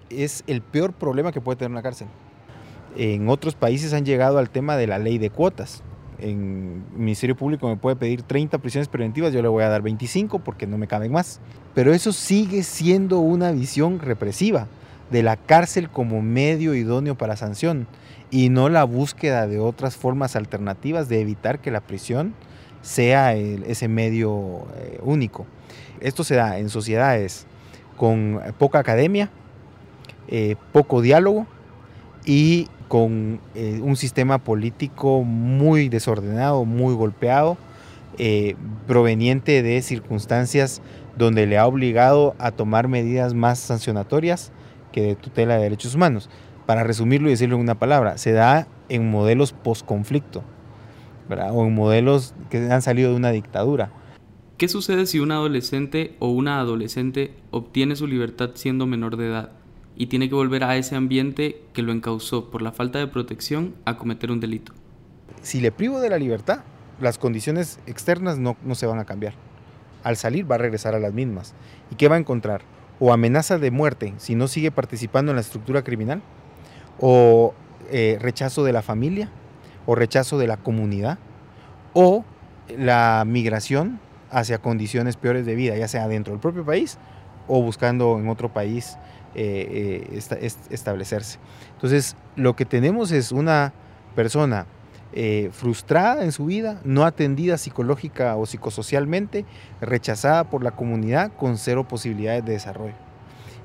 Es 0.09 0.43
el 0.45 0.61
peor 0.61 0.91
problema 0.91 1.31
que 1.31 1.39
puede 1.39 1.55
tener 1.55 1.71
una 1.71 1.81
cárcel. 1.81 2.07
En 2.97 3.29
otros 3.29 3.55
países 3.55 3.93
han 3.93 4.05
llegado 4.05 4.39
al 4.39 4.49
tema 4.49 4.75
de 4.75 4.87
la 4.87 4.99
ley 4.99 5.17
de 5.17 5.29
cuotas. 5.29 5.83
En 6.17 6.83
el 6.91 6.99
Ministerio 6.99 7.37
Público 7.37 7.69
me 7.69 7.77
puede 7.77 7.95
pedir 7.95 8.23
30 8.23 8.57
prisiones 8.57 8.89
preventivas, 8.89 9.31
yo 9.31 9.41
le 9.41 9.47
voy 9.47 9.63
a 9.63 9.69
dar 9.69 9.81
25 9.81 10.39
porque 10.39 10.67
no 10.67 10.77
me 10.77 10.87
caben 10.87 11.13
más. 11.13 11.39
Pero 11.73 11.93
eso 11.93 12.11
sigue 12.11 12.63
siendo 12.63 13.19
una 13.19 13.53
visión 13.53 13.99
represiva 13.99 14.67
de 15.11 15.23
la 15.23 15.37
cárcel 15.37 15.89
como 15.89 16.21
medio 16.21 16.75
idóneo 16.75 17.15
para 17.15 17.37
sanción 17.37 17.87
y 18.31 18.49
no 18.49 18.67
la 18.67 18.83
búsqueda 18.83 19.47
de 19.47 19.59
otras 19.59 19.95
formas 19.95 20.35
alternativas 20.35 21.07
de 21.07 21.21
evitar 21.21 21.59
que 21.59 21.71
la 21.71 21.79
prisión 21.79 22.33
sea 22.81 23.33
ese 23.33 23.87
medio 23.87 24.67
eh, 24.77 24.99
único. 25.03 25.45
Esto 25.99 26.23
se 26.23 26.35
da 26.35 26.59
en 26.59 26.69
sociedades 26.69 27.45
con 27.97 28.39
poca 28.57 28.79
academia, 28.79 29.29
eh, 30.27 30.55
poco 30.71 31.01
diálogo 31.01 31.45
y 32.25 32.67
con 32.87 33.39
eh, 33.55 33.79
un 33.83 33.95
sistema 33.95 34.37
político 34.39 35.23
muy 35.23 35.89
desordenado, 35.89 36.65
muy 36.65 36.93
golpeado, 36.93 37.57
proveniente 38.85 39.63
de 39.63 39.81
circunstancias 39.81 40.81
donde 41.17 41.45
le 41.45 41.57
ha 41.57 41.65
obligado 41.65 42.35
a 42.37 42.51
tomar 42.51 42.89
medidas 42.89 43.33
más 43.33 43.59
sancionatorias 43.59 44.51
que 44.91 45.01
de 45.01 45.15
tutela 45.15 45.55
de 45.55 45.63
derechos 45.63 45.95
humanos. 45.95 46.29
Para 46.65 46.83
resumirlo 46.83 47.29
y 47.29 47.31
decirlo 47.31 47.55
en 47.55 47.61
una 47.61 47.79
palabra, 47.79 48.17
se 48.17 48.33
da 48.33 48.67
en 48.89 49.09
modelos 49.09 49.53
post-conflicto, 49.53 50.43
o 51.29 51.65
en 51.65 51.73
modelos 51.73 52.33
que 52.49 52.57
han 52.71 52.81
salido 52.81 53.11
de 53.11 53.15
una 53.15 53.31
dictadura. 53.31 53.91
¿Qué 54.57 54.67
sucede 54.67 55.05
si 55.05 55.19
un 55.19 55.31
adolescente 55.31 56.15
o 56.19 56.29
una 56.29 56.59
adolescente 56.59 57.33
obtiene 57.51 57.95
su 57.95 58.07
libertad 58.07 58.51
siendo 58.55 58.85
menor 58.85 59.15
de 59.15 59.27
edad 59.27 59.51
y 59.95 60.07
tiene 60.07 60.27
que 60.27 60.35
volver 60.35 60.63
a 60.63 60.75
ese 60.75 60.95
ambiente 60.95 61.61
que 61.73 61.81
lo 61.81 61.91
encausó 61.91 62.49
por 62.49 62.61
la 62.61 62.71
falta 62.71 62.99
de 62.99 63.07
protección 63.07 63.75
a 63.85 63.97
cometer 63.97 64.31
un 64.31 64.39
delito? 64.39 64.73
Si 65.41 65.61
le 65.61 65.71
privo 65.71 66.01
de 66.01 66.09
la 66.09 66.17
libertad, 66.17 66.61
las 66.99 67.17
condiciones 67.17 67.79
externas 67.85 68.37
no, 68.37 68.57
no 68.63 68.75
se 68.75 68.85
van 68.85 68.99
a 68.99 69.05
cambiar. 69.05 69.33
Al 70.03 70.17
salir 70.17 70.49
va 70.49 70.55
a 70.55 70.59
regresar 70.59 70.95
a 70.95 70.99
las 70.99 71.13
mismas. 71.13 71.53
¿Y 71.91 71.95
qué 71.95 72.09
va 72.09 72.15
a 72.15 72.19
encontrar? 72.19 72.61
o 72.99 73.13
amenaza 73.13 73.57
de 73.57 73.71
muerte 73.71 74.13
si 74.17 74.35
no 74.35 74.47
sigue 74.47 74.71
participando 74.71 75.31
en 75.31 75.37
la 75.37 75.41
estructura 75.41 75.83
criminal, 75.83 76.21
o 76.99 77.53
eh, 77.91 78.17
rechazo 78.19 78.63
de 78.63 78.73
la 78.73 78.81
familia, 78.81 79.29
o 79.85 79.95
rechazo 79.95 80.37
de 80.37 80.47
la 80.47 80.57
comunidad, 80.57 81.17
o 81.93 82.23
la 82.77 83.23
migración 83.25 83.99
hacia 84.31 84.59
condiciones 84.59 85.17
peores 85.17 85.45
de 85.45 85.55
vida, 85.55 85.75
ya 85.75 85.87
sea 85.87 86.07
dentro 86.07 86.33
del 86.33 86.39
propio 86.39 86.63
país 86.65 86.97
o 87.47 87.61
buscando 87.61 88.19
en 88.19 88.29
otro 88.29 88.53
país 88.53 88.97
eh, 89.35 90.05
eh, 90.11 90.41
establecerse. 90.69 91.39
Entonces, 91.73 92.15
lo 92.35 92.55
que 92.55 92.65
tenemos 92.65 93.11
es 93.11 93.31
una 93.31 93.73
persona 94.15 94.67
eh, 95.11 95.49
frustrada 95.51 96.23
en 96.23 96.31
su 96.31 96.45
vida, 96.45 96.79
no 96.83 97.03
atendida 97.03 97.57
psicológica 97.57 98.35
o 98.35 98.45
psicosocialmente, 98.45 99.45
rechazada 99.81 100.43
por 100.43 100.63
la 100.63 100.71
comunidad 100.71 101.31
con 101.35 101.57
cero 101.57 101.87
posibilidades 101.87 102.45
de 102.45 102.53
desarrollo. 102.53 102.93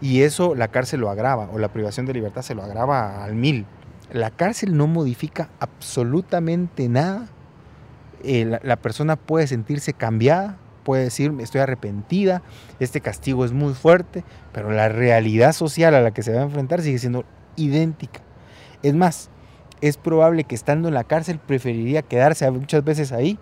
Y 0.01 0.23
eso 0.23 0.55
la 0.55 0.69
cárcel 0.69 1.01
lo 1.01 1.11
agrava, 1.11 1.51
o 1.53 1.59
la 1.59 1.69
privación 1.69 2.07
de 2.07 2.15
libertad 2.15 2.43
se 2.43 2.55
lo 2.55 2.63
agrava 2.63 3.23
al 3.23 3.35
mil. 3.35 3.67
La 4.15 4.31
cárcel 4.31 4.77
no 4.77 4.87
modifica 4.87 5.49
absolutamente 5.59 6.89
nada. 6.89 7.27
Eh, 8.23 8.61
la, 8.63 8.77
persona 8.77 9.17
puede 9.17 9.49
sentirse 9.49 9.93
cambiada, 9.93 10.57
puede 10.85 11.03
decir 11.03 11.35
estoy 11.41 11.63
arrepentida, 11.63 12.41
este 12.79 13.01
castigo 13.01 13.45
es 13.45 13.51
muy 13.51 13.75
fuerte, 13.75 14.23
pero 14.53 14.71
la 14.71 14.89
realidad 14.89 15.53
social 15.53 15.97
a 15.97 16.01
la 16.01 16.13
que 16.13 16.23
se 16.23 16.33
va 16.33 16.43
a 16.43 16.45
enfrentar 16.45 16.81
sigue 16.81 17.01
siendo 17.01 17.25
idéntica. 17.57 18.21
Es 18.85 18.95
más, 18.95 19.31
es 19.81 19.97
probable 19.97 20.45
que 20.45 20.55
estando 20.55 20.87
en 20.87 20.95
la 20.95 21.03
cárcel 21.03 21.41
preferiría 21.45 22.03
quedarse 22.03 22.49
muchas 22.53 22.85
veces 22.85 23.11
ahí, 23.11 23.37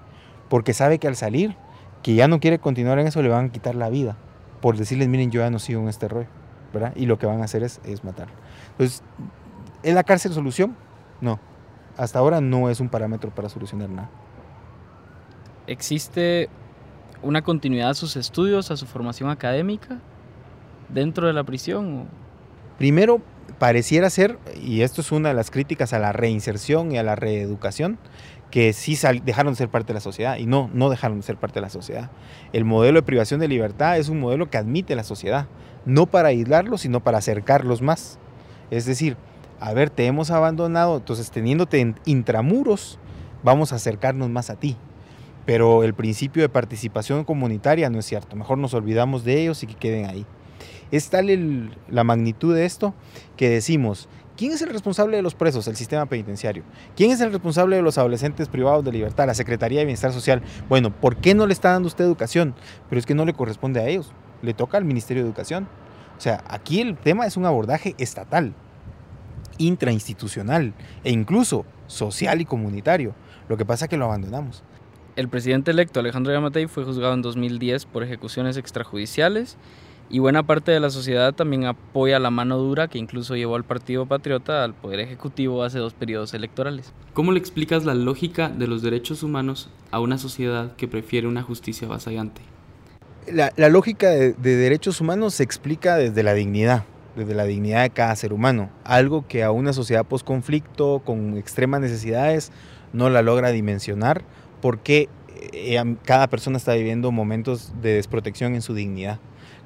porque 0.48 0.72
sabe 0.72 0.98
que 0.98 1.06
al 1.06 1.16
salir, 1.16 1.54
que 2.02 2.14
ya 2.14 2.28
no 2.28 2.40
quiere 2.40 2.58
continuar 2.58 2.98
en 2.98 3.08
eso, 3.08 3.20
le 3.20 3.28
van 3.28 3.44
a 3.44 3.52
quitar 3.52 3.74
la 3.74 3.90
vida, 3.90 4.16
por 4.62 4.78
decirles, 4.78 5.08
miren, 5.08 5.30
yo 5.30 5.42
ya 5.42 5.50
no 5.50 5.58
sigo 5.58 5.82
en 5.82 5.88
este 5.88 6.08
rollo, 6.08 6.28
¿verdad? 6.72 6.94
Y 6.96 7.04
lo 7.04 7.18
que 7.18 7.26
van 7.26 7.42
a 7.42 7.44
hacer 7.44 7.62
es, 7.62 7.78
es 7.84 8.04
matarlo. 8.04 8.32
Entonces, 8.70 9.02
¿es 9.82 9.94
la 9.94 10.04
cárcel 10.04 10.32
solución? 10.32 10.76
No. 11.20 11.38
Hasta 11.96 12.18
ahora 12.18 12.40
no 12.40 12.70
es 12.70 12.80
un 12.80 12.88
parámetro 12.88 13.30
para 13.30 13.48
solucionar 13.48 13.90
nada. 13.90 14.10
¿Existe 15.66 16.48
una 17.22 17.42
continuidad 17.42 17.90
a 17.90 17.94
sus 17.94 18.16
estudios, 18.16 18.70
a 18.70 18.76
su 18.76 18.86
formación 18.86 19.30
académica 19.30 19.98
dentro 20.88 21.26
de 21.26 21.32
la 21.32 21.44
prisión? 21.44 22.08
Primero, 22.78 23.20
pareciera 23.58 24.10
ser, 24.10 24.38
y 24.60 24.82
esto 24.82 25.00
es 25.02 25.12
una 25.12 25.28
de 25.28 25.34
las 25.34 25.50
críticas 25.50 25.92
a 25.92 25.98
la 25.98 26.12
reinserción 26.12 26.92
y 26.92 26.98
a 26.98 27.02
la 27.02 27.14
reeducación, 27.14 27.98
que 28.50 28.72
sí 28.72 28.98
dejaron 29.24 29.54
de 29.54 29.56
ser 29.56 29.68
parte 29.68 29.88
de 29.88 29.94
la 29.94 30.00
sociedad 30.00 30.36
y 30.36 30.46
no, 30.46 30.68
no 30.74 30.90
dejaron 30.90 31.18
de 31.18 31.22
ser 31.22 31.36
parte 31.36 31.54
de 31.54 31.62
la 31.62 31.70
sociedad. 31.70 32.10
El 32.52 32.64
modelo 32.64 33.00
de 33.00 33.02
privación 33.02 33.40
de 33.40 33.48
libertad 33.48 33.96
es 33.96 34.08
un 34.08 34.20
modelo 34.20 34.50
que 34.50 34.58
admite 34.58 34.94
la 34.94 35.04
sociedad, 35.04 35.46
no 35.86 36.06
para 36.06 36.28
aislarlos, 36.28 36.82
sino 36.82 37.00
para 37.00 37.18
acercarlos 37.18 37.80
más. 37.80 38.18
Es 38.70 38.84
decir, 38.84 39.16
a 39.62 39.72
ver, 39.74 39.90
te 39.90 40.06
hemos 40.06 40.32
abandonado, 40.32 40.96
entonces 40.96 41.30
teniéndote 41.30 41.78
en 41.78 41.94
intramuros, 42.04 42.98
vamos 43.44 43.72
a 43.72 43.76
acercarnos 43.76 44.28
más 44.28 44.50
a 44.50 44.56
ti. 44.56 44.76
Pero 45.46 45.84
el 45.84 45.94
principio 45.94 46.42
de 46.42 46.48
participación 46.48 47.22
comunitaria 47.22 47.88
no 47.88 48.00
es 48.00 48.06
cierto. 48.06 48.34
Mejor 48.34 48.58
nos 48.58 48.74
olvidamos 48.74 49.22
de 49.22 49.40
ellos 49.40 49.62
y 49.62 49.68
que 49.68 49.74
queden 49.74 50.06
ahí. 50.06 50.26
Es 50.90 51.10
tal 51.10 51.76
la 51.88 52.02
magnitud 52.02 52.52
de 52.52 52.64
esto 52.64 52.92
que 53.36 53.50
decimos, 53.50 54.08
¿quién 54.36 54.50
es 54.50 54.62
el 54.62 54.70
responsable 54.70 55.16
de 55.16 55.22
los 55.22 55.36
presos? 55.36 55.68
El 55.68 55.76
sistema 55.76 56.06
penitenciario. 56.06 56.64
¿Quién 56.96 57.12
es 57.12 57.20
el 57.20 57.30
responsable 57.30 57.76
de 57.76 57.82
los 57.82 57.98
adolescentes 57.98 58.48
privados 58.48 58.84
de 58.84 58.90
libertad? 58.90 59.28
La 59.28 59.34
Secretaría 59.34 59.78
de 59.78 59.84
Bienestar 59.84 60.12
Social. 60.12 60.42
Bueno, 60.68 60.90
¿por 60.90 61.18
qué 61.18 61.36
no 61.36 61.46
le 61.46 61.52
está 61.52 61.70
dando 61.70 61.86
usted 61.86 62.04
educación? 62.04 62.56
Pero 62.88 62.98
es 62.98 63.06
que 63.06 63.14
no 63.14 63.24
le 63.24 63.32
corresponde 63.32 63.78
a 63.78 63.86
ellos, 63.86 64.12
le 64.42 64.54
toca 64.54 64.76
al 64.76 64.84
Ministerio 64.84 65.22
de 65.22 65.28
Educación. 65.28 65.68
O 66.18 66.20
sea, 66.20 66.42
aquí 66.48 66.80
el 66.80 66.96
tema 66.96 67.26
es 67.26 67.36
un 67.36 67.46
abordaje 67.46 67.94
estatal, 67.98 68.54
intrainstitucional 69.58 70.74
e 71.04 71.10
incluso 71.10 71.64
social 71.86 72.40
y 72.40 72.44
comunitario. 72.44 73.14
Lo 73.48 73.56
que 73.56 73.64
pasa 73.64 73.86
es 73.86 73.88
que 73.88 73.96
lo 73.96 74.06
abandonamos. 74.06 74.62
El 75.14 75.28
presidente 75.28 75.70
electo 75.70 76.00
Alejandro 76.00 76.32
Yamatei 76.32 76.66
fue 76.66 76.84
juzgado 76.84 77.12
en 77.12 77.22
2010 77.22 77.84
por 77.84 78.02
ejecuciones 78.02 78.56
extrajudiciales 78.56 79.58
y 80.08 80.18
buena 80.18 80.42
parte 80.42 80.72
de 80.72 80.80
la 80.80 80.90
sociedad 80.90 81.34
también 81.34 81.64
apoya 81.64 82.18
la 82.18 82.30
mano 82.30 82.58
dura 82.58 82.88
que 82.88 82.98
incluso 82.98 83.34
llevó 83.34 83.56
al 83.56 83.64
Partido 83.64 84.06
Patriota 84.06 84.64
al 84.64 84.74
Poder 84.74 85.00
Ejecutivo 85.00 85.62
hace 85.64 85.78
dos 85.78 85.94
periodos 85.94 86.34
electorales. 86.34 86.92
¿Cómo 87.14 87.32
le 87.32 87.38
explicas 87.38 87.84
la 87.84 87.94
lógica 87.94 88.48
de 88.48 88.66
los 88.66 88.82
derechos 88.82 89.22
humanos 89.22 89.70
a 89.90 90.00
una 90.00 90.18
sociedad 90.18 90.76
que 90.76 90.88
prefiere 90.88 91.26
una 91.26 91.42
justicia 91.42 91.86
avasallante? 91.86 92.42
La, 93.30 93.52
la 93.56 93.68
lógica 93.68 94.10
de, 94.10 94.32
de 94.32 94.56
derechos 94.56 95.00
humanos 95.00 95.34
se 95.34 95.44
explica 95.44 95.96
desde 95.96 96.22
la 96.22 96.34
dignidad, 96.34 96.84
desde 97.16 97.34
la 97.34 97.44
dignidad 97.44 97.82
de 97.82 97.90
cada 97.90 98.16
ser 98.16 98.32
humano, 98.32 98.70
algo 98.84 99.26
que 99.26 99.42
a 99.42 99.50
una 99.50 99.72
sociedad 99.72 100.04
post-conflicto 100.04 101.02
con 101.04 101.36
extremas 101.36 101.80
necesidades 101.80 102.52
no 102.92 103.10
la 103.10 103.22
logra 103.22 103.50
dimensionar 103.50 104.22
porque 104.60 105.08
eh, 105.52 105.96
cada 106.04 106.28
persona 106.28 106.56
está 106.56 106.74
viviendo 106.74 107.10
momentos 107.10 107.72
de 107.82 107.94
desprotección 107.94 108.54
en 108.54 108.62
su 108.62 108.74
dignidad. 108.74 109.18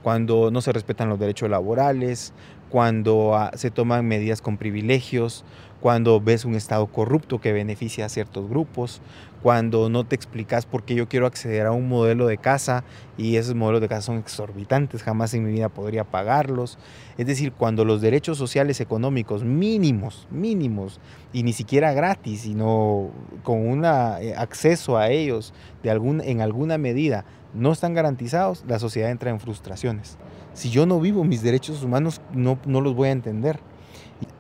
Cuando 0.03 0.51
no 0.51 0.61
se 0.61 0.73
respetan 0.73 1.09
los 1.09 1.19
derechos 1.19 1.51
laborales, 1.51 2.33
cuando 2.71 3.35
ah, 3.35 3.51
se 3.55 3.71
toman 3.71 4.07
medidas 4.07 4.41
con 4.41 4.57
privilegios, 4.57 5.45
cuando 5.81 6.21
ves 6.21 6.45
un 6.45 6.55
Estado 6.55 6.87
corrupto 6.87 7.41
que 7.41 7.53
beneficia 7.53 8.07
a 8.07 8.09
ciertos 8.09 8.49
grupos, 8.49 9.01
cuando 9.47 9.89
no 9.89 10.03
te 10.03 10.17
explicas 10.17 10.67
por 10.67 10.83
qué 10.83 10.97
yo 10.97 11.09
quiero 11.09 11.25
acceder 11.25 11.67
a 11.67 11.71
un 11.71 11.89
modelo 11.89 12.27
de 12.27 12.37
casa 12.37 12.83
y 13.17 13.37
esos 13.37 13.55
modelos 13.55 13.81
de 13.81 13.87
casa 13.87 14.03
son 14.03 14.19
exorbitantes, 14.19 15.05
jamás 15.05 15.35
en 15.35 15.45
mi 15.45 15.53
vida 15.53 15.69
podría 15.69 16.03
pagarlos. 16.03 16.79
Es 17.17 17.29
decir, 17.29 17.53
cuando 17.53 17.85
los 17.85 18.01
derechos 18.01 18.39
sociales 18.39 18.81
económicos 18.81 19.45
mínimos, 19.45 20.27
mínimos, 20.33 20.99
y 21.33 21.45
ni 21.45 21.53
siquiera 21.53 21.93
gratis, 21.93 22.41
sino 22.41 23.11
con 23.45 23.65
un 23.65 23.85
eh, 23.85 24.35
acceso 24.37 24.99
a 24.99 25.11
ellos 25.11 25.55
de 25.85 25.93
algún, 25.93 26.23
en 26.23 26.41
alguna 26.41 26.77
medida, 26.77 27.25
no 27.55 27.71
están 27.71 27.95
garantizados, 27.95 28.65
la 28.67 28.81
sociedad 28.81 29.13
entra 29.13 29.31
en 29.31 29.39
frustraciones. 29.39 30.19
Si 30.55 30.71
yo 30.71 30.87
no 30.87 30.99
vivo 30.99 31.23
mis 31.23 31.45
derechos 31.45 31.85
humanos, 31.85 32.21
no, 32.33 32.59
no 32.67 32.81
los 32.81 32.97
voy 32.97 33.11
a 33.11 33.13
entender. 33.13 33.61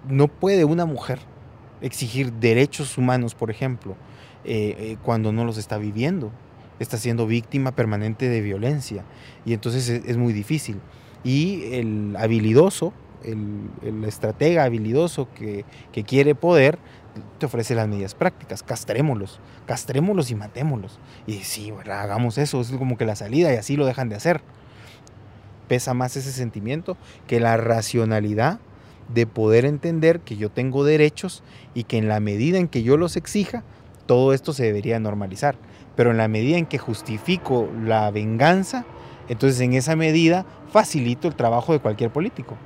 No 0.08 0.26
puede 0.26 0.64
una 0.64 0.84
mujer 0.84 1.20
exigir 1.80 2.32
derechos 2.32 2.98
humanos, 2.98 3.36
por 3.36 3.52
ejemplo, 3.52 3.94
eh, 4.46 4.76
eh, 4.78 4.96
cuando 5.02 5.32
no 5.32 5.44
los 5.44 5.58
está 5.58 5.76
viviendo. 5.76 6.30
Está 6.78 6.98
siendo 6.98 7.26
víctima 7.26 7.72
permanente 7.72 8.28
de 8.28 8.40
violencia. 8.40 9.04
Y 9.44 9.54
entonces 9.54 9.88
es, 9.88 10.16
muy 10.16 10.32
difícil. 10.32 10.78
Y 11.24 11.74
el 11.74 12.14
habilidoso, 12.16 12.92
el, 13.24 14.04
estratega 14.04 14.62
habilidoso 14.64 15.28
que, 15.34 15.64
que, 15.90 16.04
quiere 16.04 16.36
poder, 16.36 16.78
te 17.38 17.46
ofrece 17.46 17.74
las 17.74 17.88
medidas 17.88 18.14
prácticas. 18.14 18.62
Castrémoslos, 18.62 19.40
castrémoslos 19.66 20.30
y 20.30 20.36
matémoslos. 20.36 21.00
Y 21.26 21.38
sí, 21.38 21.72
¿verdad? 21.72 22.02
hagamos 22.02 22.38
eso, 22.38 22.60
es 22.60 22.70
como 22.70 22.96
que 22.96 23.04
la 23.04 23.16
salida 23.16 23.52
y 23.52 23.56
así 23.56 23.76
lo 23.76 23.84
dejan 23.84 24.08
de 24.08 24.14
hacer. 24.14 24.42
Pesa 25.66 25.92
más 25.92 26.16
ese 26.16 26.30
sentimiento 26.30 26.96
que 27.26 27.40
la 27.40 27.56
racionalidad 27.56 28.60
de 29.12 29.26
poder 29.26 29.64
entender 29.64 30.20
que 30.20 30.36
yo 30.36 30.50
tengo 30.50 30.84
derechos 30.84 31.42
y 31.74 31.84
que 31.84 31.98
en 31.98 32.08
la 32.08 32.20
medida 32.20 32.58
en 32.58 32.68
que 32.68 32.82
yo 32.82 32.96
los 32.96 33.16
exija, 33.16 33.64
todo 34.06 34.32
esto 34.32 34.52
se 34.52 34.64
debería 34.64 34.98
normalizar. 34.98 35.56
Pero 35.94 36.10
en 36.10 36.16
la 36.16 36.28
medida 36.28 36.58
en 36.58 36.66
que 36.66 36.78
justifico 36.78 37.68
la 37.82 38.10
venganza, 38.10 38.84
entonces 39.28 39.60
en 39.60 39.72
esa 39.72 39.96
medida 39.96 40.44
facilito 40.70 41.28
el 41.28 41.34
trabajo 41.34 41.72
de 41.72 41.80
cualquier 41.80 42.10
político, 42.10 42.56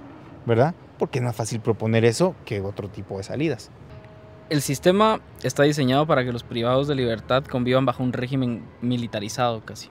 ¿verdad? 0.46 0.74
Porque 0.98 1.18
es 1.18 1.24
más 1.24 1.36
fácil 1.36 1.60
proponer 1.60 2.04
eso 2.04 2.34
que 2.44 2.60
otro 2.60 2.88
tipo 2.88 3.18
de 3.18 3.24
salidas. 3.24 3.70
El 4.50 4.62
sistema 4.62 5.20
está 5.44 5.62
diseñado 5.62 6.06
para 6.06 6.24
que 6.24 6.32
los 6.32 6.42
privados 6.42 6.88
de 6.88 6.96
libertad 6.96 7.44
convivan 7.44 7.86
bajo 7.86 8.02
un 8.02 8.12
régimen 8.12 8.64
militarizado 8.82 9.64
casi. 9.64 9.88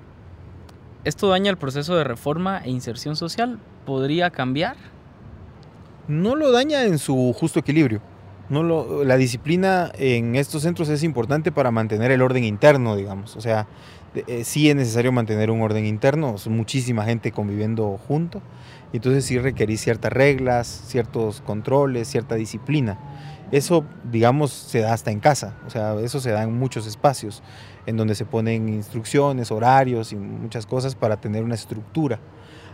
¿Esto 1.06 1.30
daña 1.30 1.50
el 1.50 1.58
proceso 1.58 1.96
de 1.96 2.04
reforma 2.04 2.62
e 2.66 2.70
inserción 2.70 3.16
social? 3.16 3.58
¿Podría 3.86 4.32
cambiar? 4.32 4.76
No 6.10 6.36
lo 6.36 6.52
daña 6.52 6.84
en 6.84 7.00
su 7.00 7.34
justo 7.34 7.60
equilibrio. 7.60 8.02
No 8.50 9.04
la 9.04 9.18
disciplina 9.18 9.92
en 9.96 10.36
estos 10.36 10.64
centros 10.64 10.90
es 10.90 11.04
importante 11.04 11.52
para 11.52 11.70
mantener 11.70 12.10
el 12.12 12.22
orden 12.24 12.44
interno, 12.44 12.96
digamos. 12.96 13.36
O 13.36 13.42
sea, 13.42 13.68
eh, 14.16 14.44
sí 14.44 14.70
es 14.70 14.76
necesario 14.76 15.12
mantener 15.12 15.52
un 15.52 15.62
orden 15.62 15.86
interno, 15.86 16.34
es 16.36 16.48
muchísima 16.48 17.06
gente 17.06 17.32
conviviendo 17.32 18.00
junto. 18.08 18.42
Entonces 18.92 19.24
sí 19.26 19.38
requerís 19.38 19.82
ciertas 19.82 20.12
reglas, 20.12 20.68
ciertos 20.88 21.42
controles, 21.42 22.08
cierta 22.08 22.36
disciplina. 22.36 22.98
Eso, 23.52 23.86
digamos, 24.12 24.52
se 24.52 24.80
da 24.80 24.94
hasta 24.94 25.12
en 25.12 25.20
casa, 25.20 25.56
o 25.66 25.70
sea, 25.72 25.96
eso 26.02 26.20
se 26.20 26.30
da 26.30 26.44
en 26.44 26.54
muchos 26.54 26.86
espacios, 26.86 27.42
en 27.88 27.98
donde 27.98 28.14
se 28.14 28.26
ponen 28.26 28.70
instrucciones, 28.70 29.52
horarios 29.52 30.12
y 30.12 30.16
muchas 30.16 30.68
cosas 30.68 30.96
para 30.96 31.18
tener 31.18 31.44
una 31.44 31.56
estructura. 31.56 32.20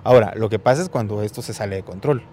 Ahora, 0.04 0.34
lo 0.36 0.50
que 0.50 0.60
pasa 0.60 0.82
es 0.82 0.90
cuando 0.90 1.22
esto 1.22 1.42
se 1.42 1.54
sale 1.54 1.78
de 1.78 1.84
control 1.84 2.24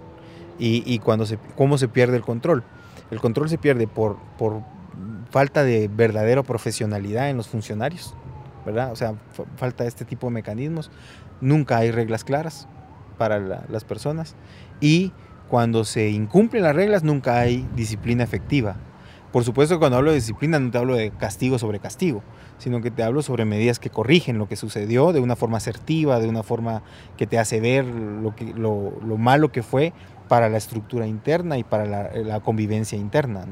y, 0.59 0.83
y 0.87 0.99
cuando 0.99 1.25
se, 1.25 1.39
cómo 1.57 1.79
se 1.79 1.89
pierde 1.89 2.17
el 2.17 2.23
control. 2.23 2.65
El 3.13 3.21
control 3.21 3.51
se 3.51 3.59
pierde 3.59 3.87
por, 3.87 4.17
por 4.39 4.63
falta 5.31 5.65
de 5.65 5.89
verdadera 5.89 6.43
profesionalidad 6.43 7.29
en 7.29 7.37
los 7.37 7.47
funcionarios, 7.47 8.15
¿verdad? 8.65 8.91
O 8.91 8.97
sea, 8.97 9.17
falta 9.57 9.85
este 9.85 10.07
tipo 10.07 10.29
de 10.29 10.33
mecanismos. 10.33 10.91
Nunca 11.43 11.77
hay 11.77 11.91
reglas 11.91 12.25
claras 12.25 12.67
para 13.19 13.39
la, 13.39 13.67
las 13.69 13.85
personas 13.85 14.35
y 14.81 15.13
cuando 15.51 15.85
se 15.85 16.09
incumplen 16.09 16.63
las 16.63 16.75
reglas 16.75 17.05
nunca 17.05 17.39
hay 17.39 17.69
disciplina 17.77 18.25
efectiva. 18.25 18.77
Por 19.31 19.45
supuesto, 19.45 19.79
cuando 19.79 19.99
hablo 19.99 20.09
de 20.13 20.17
disciplina 20.17 20.59
no 20.59 20.71
te 20.71 20.79
hablo 20.79 20.95
de 20.95 21.11
castigo 21.11 21.59
sobre 21.59 21.81
castigo, 21.81 22.23
sino 22.63 22.81
que 22.81 22.93
te 22.93 23.03
hablo 23.03 23.23
sobre 23.23 23.45
medidas 23.45 23.81
que 23.81 23.91
corrigen 23.91 24.39
lo 24.39 24.47
que 24.47 24.55
sucedió 24.55 25.13
de 25.13 25.19
una 25.19 25.35
forma 25.35 25.57
asertiva, 25.57 26.21
de 26.21 26.29
una 26.29 26.45
forma 26.45 26.83
que 27.17 27.27
te 27.27 27.37
hace 27.37 27.59
ver 27.59 27.85
lo, 27.85 29.19
malo 29.19 29.51
que 29.51 29.65
fue 29.65 29.93
para 30.29 30.49
la 30.49 30.59
estructura 30.59 31.09
interna 31.09 31.59
y 31.59 31.65
para 31.65 32.13
la, 32.13 32.39
convivencia 32.39 32.97
interna. 32.97 33.45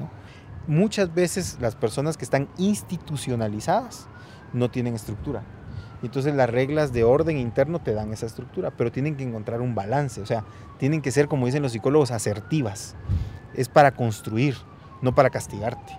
muchas 0.69 1.13
veces 1.13 1.59
las 1.61 1.75
personas 1.75 2.17
que 2.17 2.25
están 2.25 2.49
institucionalizadas 2.57 4.07
no 4.53 4.71
tienen 4.71 4.95
estructura. 4.95 5.43
Entonces 6.05 6.33
las 6.37 6.49
reglas 6.49 6.93
de 6.93 7.03
orden 7.03 7.37
interno 7.37 7.81
te 7.81 7.93
dan 7.93 8.13
esa 8.13 8.27
estructura, 8.27 8.71
pero 8.71 8.93
tienen 8.93 9.17
que 9.17 9.25
encontrar 9.25 9.61
un 9.61 9.75
balance, 9.75 10.21
o 10.21 10.27
sea, 10.27 10.45
tienen 10.79 11.03
que 11.03 11.11
ser, 11.11 11.27
como 11.27 11.47
dicen 11.47 11.63
los 11.63 11.73
psicólogos, 11.73 12.13
asertivas. 12.13 12.95
Es 13.55 13.69
para 13.69 13.91
construir, 13.91 14.55
no 15.03 15.17
para 15.17 15.31
castigarte. 15.31 15.99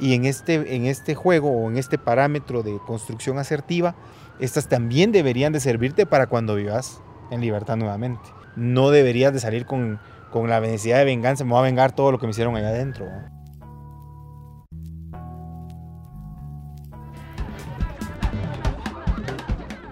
Y 0.00 0.14
en 0.14 0.24
este, 0.24 0.76
en 0.76 0.86
este 0.86 1.14
juego 1.14 1.50
o 1.50 1.70
en 1.70 1.76
este 1.76 1.98
parámetro 1.98 2.62
de 2.62 2.78
construcción 2.86 3.38
asertiva, 3.38 3.94
estas 4.38 4.68
también 4.68 5.12
deberían 5.12 5.52
de 5.52 5.60
servirte 5.60 6.06
para 6.06 6.28
cuando 6.28 6.54
vivas 6.54 7.00
en 7.30 7.40
libertad 7.40 7.76
nuevamente. 7.76 8.22
No 8.56 8.90
deberías 8.90 9.32
de 9.32 9.40
salir 9.40 9.66
con, 9.66 9.98
con 10.30 10.48
la 10.48 10.60
necesidad 10.60 10.98
de 10.98 11.04
venganza, 11.04 11.44
me 11.44 11.50
voy 11.50 11.60
a 11.60 11.62
vengar 11.62 11.92
todo 11.92 12.12
lo 12.12 12.18
que 12.18 12.26
me 12.26 12.30
hicieron 12.30 12.56
allá 12.56 12.68
adentro. 12.68 13.06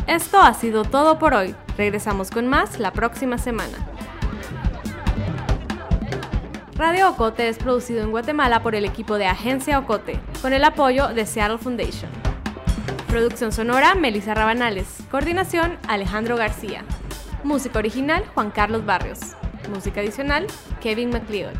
Esto 0.06 0.40
ha 0.40 0.54
sido 0.54 0.84
todo 0.84 1.18
por 1.18 1.34
hoy. 1.34 1.56
Regresamos 1.76 2.30
con 2.30 2.46
más 2.46 2.78
la 2.78 2.92
próxima 2.92 3.38
semana. 3.38 3.95
Radio 6.78 7.08
Ocote 7.08 7.48
es 7.48 7.56
producido 7.56 8.02
en 8.02 8.10
Guatemala 8.10 8.62
por 8.62 8.74
el 8.74 8.84
equipo 8.84 9.16
de 9.16 9.26
Agencia 9.26 9.78
Ocote, 9.78 10.20
con 10.42 10.52
el 10.52 10.62
apoyo 10.62 11.08
de 11.08 11.24
Seattle 11.24 11.56
Foundation. 11.56 12.10
Producción 13.08 13.50
sonora, 13.50 13.94
Melissa 13.94 14.34
Rabanales. 14.34 14.86
Coordinación, 15.10 15.78
Alejandro 15.88 16.36
García. 16.36 16.84
Música 17.44 17.78
original, 17.78 18.26
Juan 18.34 18.50
Carlos 18.50 18.84
Barrios. 18.84 19.20
Música 19.72 20.02
adicional, 20.02 20.46
Kevin 20.82 21.08
McLeod. 21.08 21.54